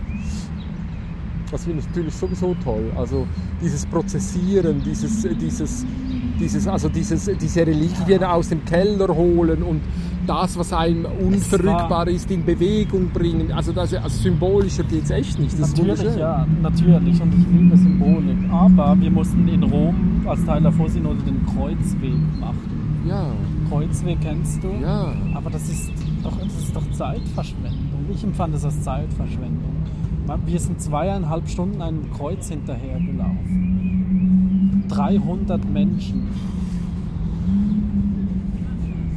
[1.52, 2.92] Das finde ich natürlich sowieso toll.
[2.98, 3.28] Also
[3.62, 5.86] dieses Prozessieren, dieses, dieses,
[6.40, 9.82] dieses, also dieses, diese Reliquien aus dem Keller holen und
[10.28, 13.52] das, was einem unverrückbar ist, in Bewegung bringen.
[13.52, 15.60] Also, das, also symbolischer geht es echt nicht.
[15.60, 17.22] Das natürlich, ja, natürlich.
[17.22, 18.38] Und ich liebe Symbolik.
[18.52, 23.04] Aber wir mussten in Rom als Teil der Vorsynode den Kreuzweg machen.
[23.08, 23.26] Ja,
[23.72, 24.68] Kreuzweg kennst du?
[24.82, 25.14] ja.
[25.34, 28.06] Aber das ist doch, das ist doch Zeitverschwendung.
[28.14, 29.72] Ich empfand es als Zeitverschwendung.
[30.46, 34.84] Wir sind zweieinhalb Stunden einem Kreuz hinterhergelaufen.
[34.90, 36.28] 300 Menschen.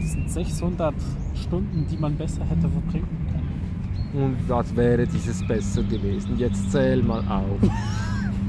[0.01, 0.95] Das sind 600
[1.35, 3.09] Stunden, die man besser hätte verbringen
[4.13, 4.25] können.
[4.25, 6.39] Und was wäre dieses besser gewesen?
[6.39, 7.59] Jetzt zähl mal auf.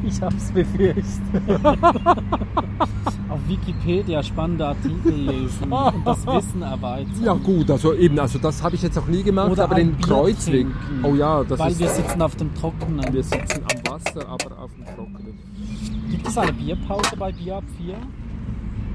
[0.08, 1.03] Ich hab's befürchtet.
[3.48, 7.24] Wikipedia spannende Artikel lesen und das Wissen erweitern.
[7.24, 9.93] Ja gut, also eben, also das habe ich jetzt noch nie gemacht, Oder aber den
[9.96, 10.54] Bier Kreuzweg.
[10.68, 11.04] trinken.
[11.06, 11.80] Oh ja, das Weil ist.
[11.80, 13.14] wir sitzen auf dem Trockenen.
[13.14, 15.39] wir sitzen am Wasser, aber auf dem Trockenen.
[16.12, 17.96] Gibt es eine Bierpause bei Bier ab 4?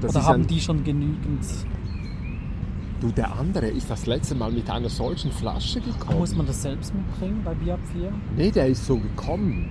[0.01, 1.45] Das Oder haben die schon genügend?
[2.99, 6.19] du, der andere ist das letzte Mal mit einer solchen Flasche gekommen.
[6.19, 8.11] Muss man das selbst mitbringen bei Bier ab 4?
[8.35, 9.69] nee, der ist so gekommen.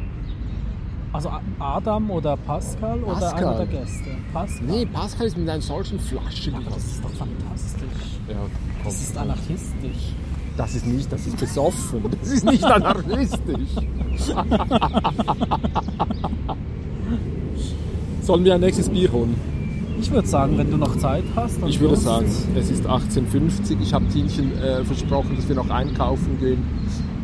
[1.12, 3.44] Also Adam oder Pascal, oder Pascal.
[3.44, 4.10] einer der Gäste?
[4.32, 4.66] Pascal.
[4.66, 8.20] Nee, Pascal ist mit einer solchen Flasche Aber das ist doch fantastisch.
[8.28, 8.36] Ja.
[8.84, 10.14] Das ist anarchistisch.
[10.56, 12.04] das ist nicht, das ist besoffen.
[12.20, 13.70] Das ist nicht anarchistisch.
[18.22, 19.34] Sollen wir ein nächstes Bier holen?
[20.00, 21.58] Ich würde sagen, wenn du noch Zeit hast.
[21.66, 25.68] Ich würde Lust, sagen, es ist 18.50 Ich habe Tienchen äh, versprochen, dass wir noch
[25.68, 26.62] einkaufen gehen.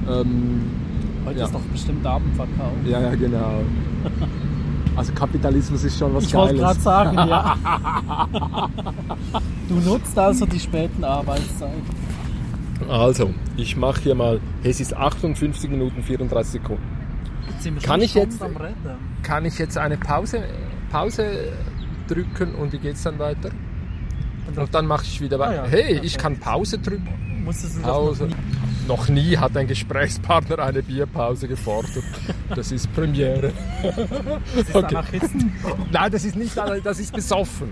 [0.09, 0.86] Ähm,
[1.27, 1.45] Heute Ja.
[1.47, 2.73] ist doch bestimmt Abendverkauf.
[2.87, 3.61] ja, ja, genau.
[4.97, 6.83] Also Kapitalismus ist schon was Ich wollte Geiles.
[6.83, 7.57] gerade sagen, ja.
[9.69, 11.83] Du nutzt also die späten Arbeitszeiten.
[12.89, 16.83] Also, ich mache hier mal, es ist 58 Minuten 34 Sekunden.
[17.83, 18.41] Kann ich jetzt-.
[19.23, 20.45] Kann ich jetzt eine Pause,
[20.91, 21.25] Pause
[22.09, 23.51] drücken und wie geht's dann weiter?
[24.55, 25.63] Und dann mache ich wieder weiter.
[25.65, 26.01] Ah ja, Hey, okay.
[26.07, 27.09] ich kann Pause drücken.
[27.47, 28.35] Musstest du das noch nie-
[28.89, 32.05] Noch nie hat ein Gesprächspartner eine Bierpause gefordert.
[32.55, 33.53] Das ist Premiere.
[33.83, 35.21] Das ist Okay.
[35.91, 37.69] Nein, das ist nicht, das ist besoffen.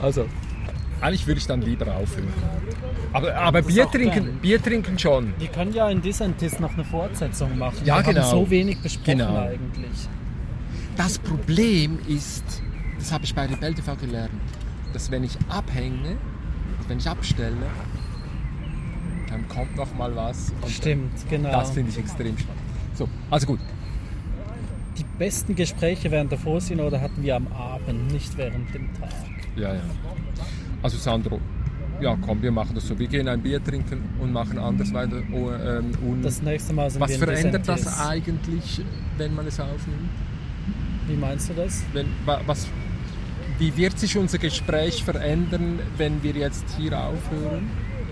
[0.00, 0.26] Also,
[1.00, 2.32] eigentlich würde ich dann lieber aufhören.
[3.12, 4.38] Aber, aber Bier trinken.
[4.40, 5.34] Bier trinken schon.
[5.38, 7.78] Wir können ja in Dissentis noch eine Fortsetzung machen.
[7.84, 8.22] Ja, wir genau.
[8.22, 9.36] haben so wenig besprochen Genau.
[9.38, 10.08] eigentlich.
[10.96, 12.44] Das Problem ist,
[12.98, 14.30] das habe ich bei Rebell TV gelernt,
[14.92, 16.16] dass wenn ich abhänge,
[16.88, 17.56] wenn ich abstelle,
[19.30, 20.52] dann kommt noch mal was.
[20.68, 21.50] Stimmt, genau.
[21.50, 22.62] Das finde ich extrem spannend.
[22.94, 23.60] So, also gut.
[24.96, 29.10] Die besten Gespräche während der Vorsynode hatten wir am Abend, nicht während dem Tag.
[29.56, 29.80] Ja, ja.
[30.82, 31.40] Also Sandro,
[32.00, 32.98] ja komm, wir machen das so.
[32.98, 35.16] Wir gehen ein Bier trinken und machen anders weiter.
[35.32, 38.80] Oh, ähm, und Das nächste Mal sind was verändert das eigentlich,
[39.18, 40.08] wenn man es aufnimmt?
[41.08, 41.82] Wie meinst du das?
[41.92, 42.66] Wenn, wa- was,
[43.58, 47.70] wie wird sich unser Gespräch verändern, wenn wir jetzt hier aufhören?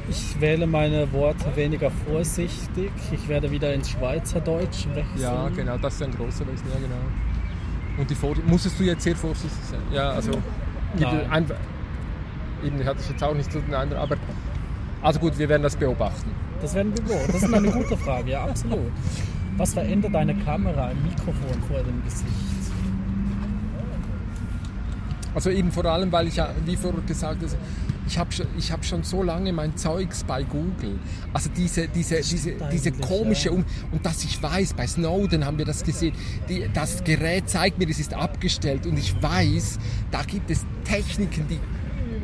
[0.09, 2.91] Ich wähle meine Worte weniger vorsichtig.
[3.13, 5.21] Ich werde wieder ins Schweizerdeutsch wechseln.
[5.21, 7.99] Ja, genau, das ist ein großer Wechsel, ja genau.
[7.99, 9.81] Und die Vor musstest du jetzt sehr vorsichtig sein?
[9.93, 10.33] Ja, also
[11.31, 11.57] einfach,
[12.65, 14.17] eben hatte ich jetzt auch nicht so den Eindruck, aber
[15.03, 16.31] also gut, wir werden das beobachten.
[16.61, 17.33] Das werden wir beobachten.
[17.33, 18.93] Das ist eine gute Frage, ja, absolut.
[19.57, 22.64] Was verändert eine Kamera, ein Mikrofon vor dem Gesicht?
[25.35, 27.53] Also eben vor allem, weil ich ja, wie vorher gesagt habe,
[28.07, 30.99] ich habe schon, ich hab schon so lange mein Zeugs bei Google.
[31.33, 33.55] Also diese, diese, diese, diese komische, ja.
[33.55, 36.15] um, und dass ich weiß, bei Snowden haben wir das gesehen,
[36.49, 39.79] die, das Gerät zeigt mir, es ist abgestellt und ich weiß,
[40.11, 41.59] da gibt es Techniken, die,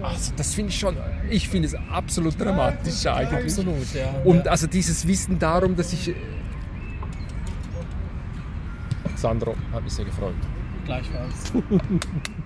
[0.03, 0.97] also das finde ich schon,
[1.31, 3.45] ich finde es absolut dramatisch eigentlich.
[3.45, 4.11] Absolut, ja.
[4.25, 6.15] Und also dieses Wissen darum, dass ich...
[9.17, 10.35] Sandro, hat mich sehr gefreut.
[10.87, 11.53] Gleichfalls.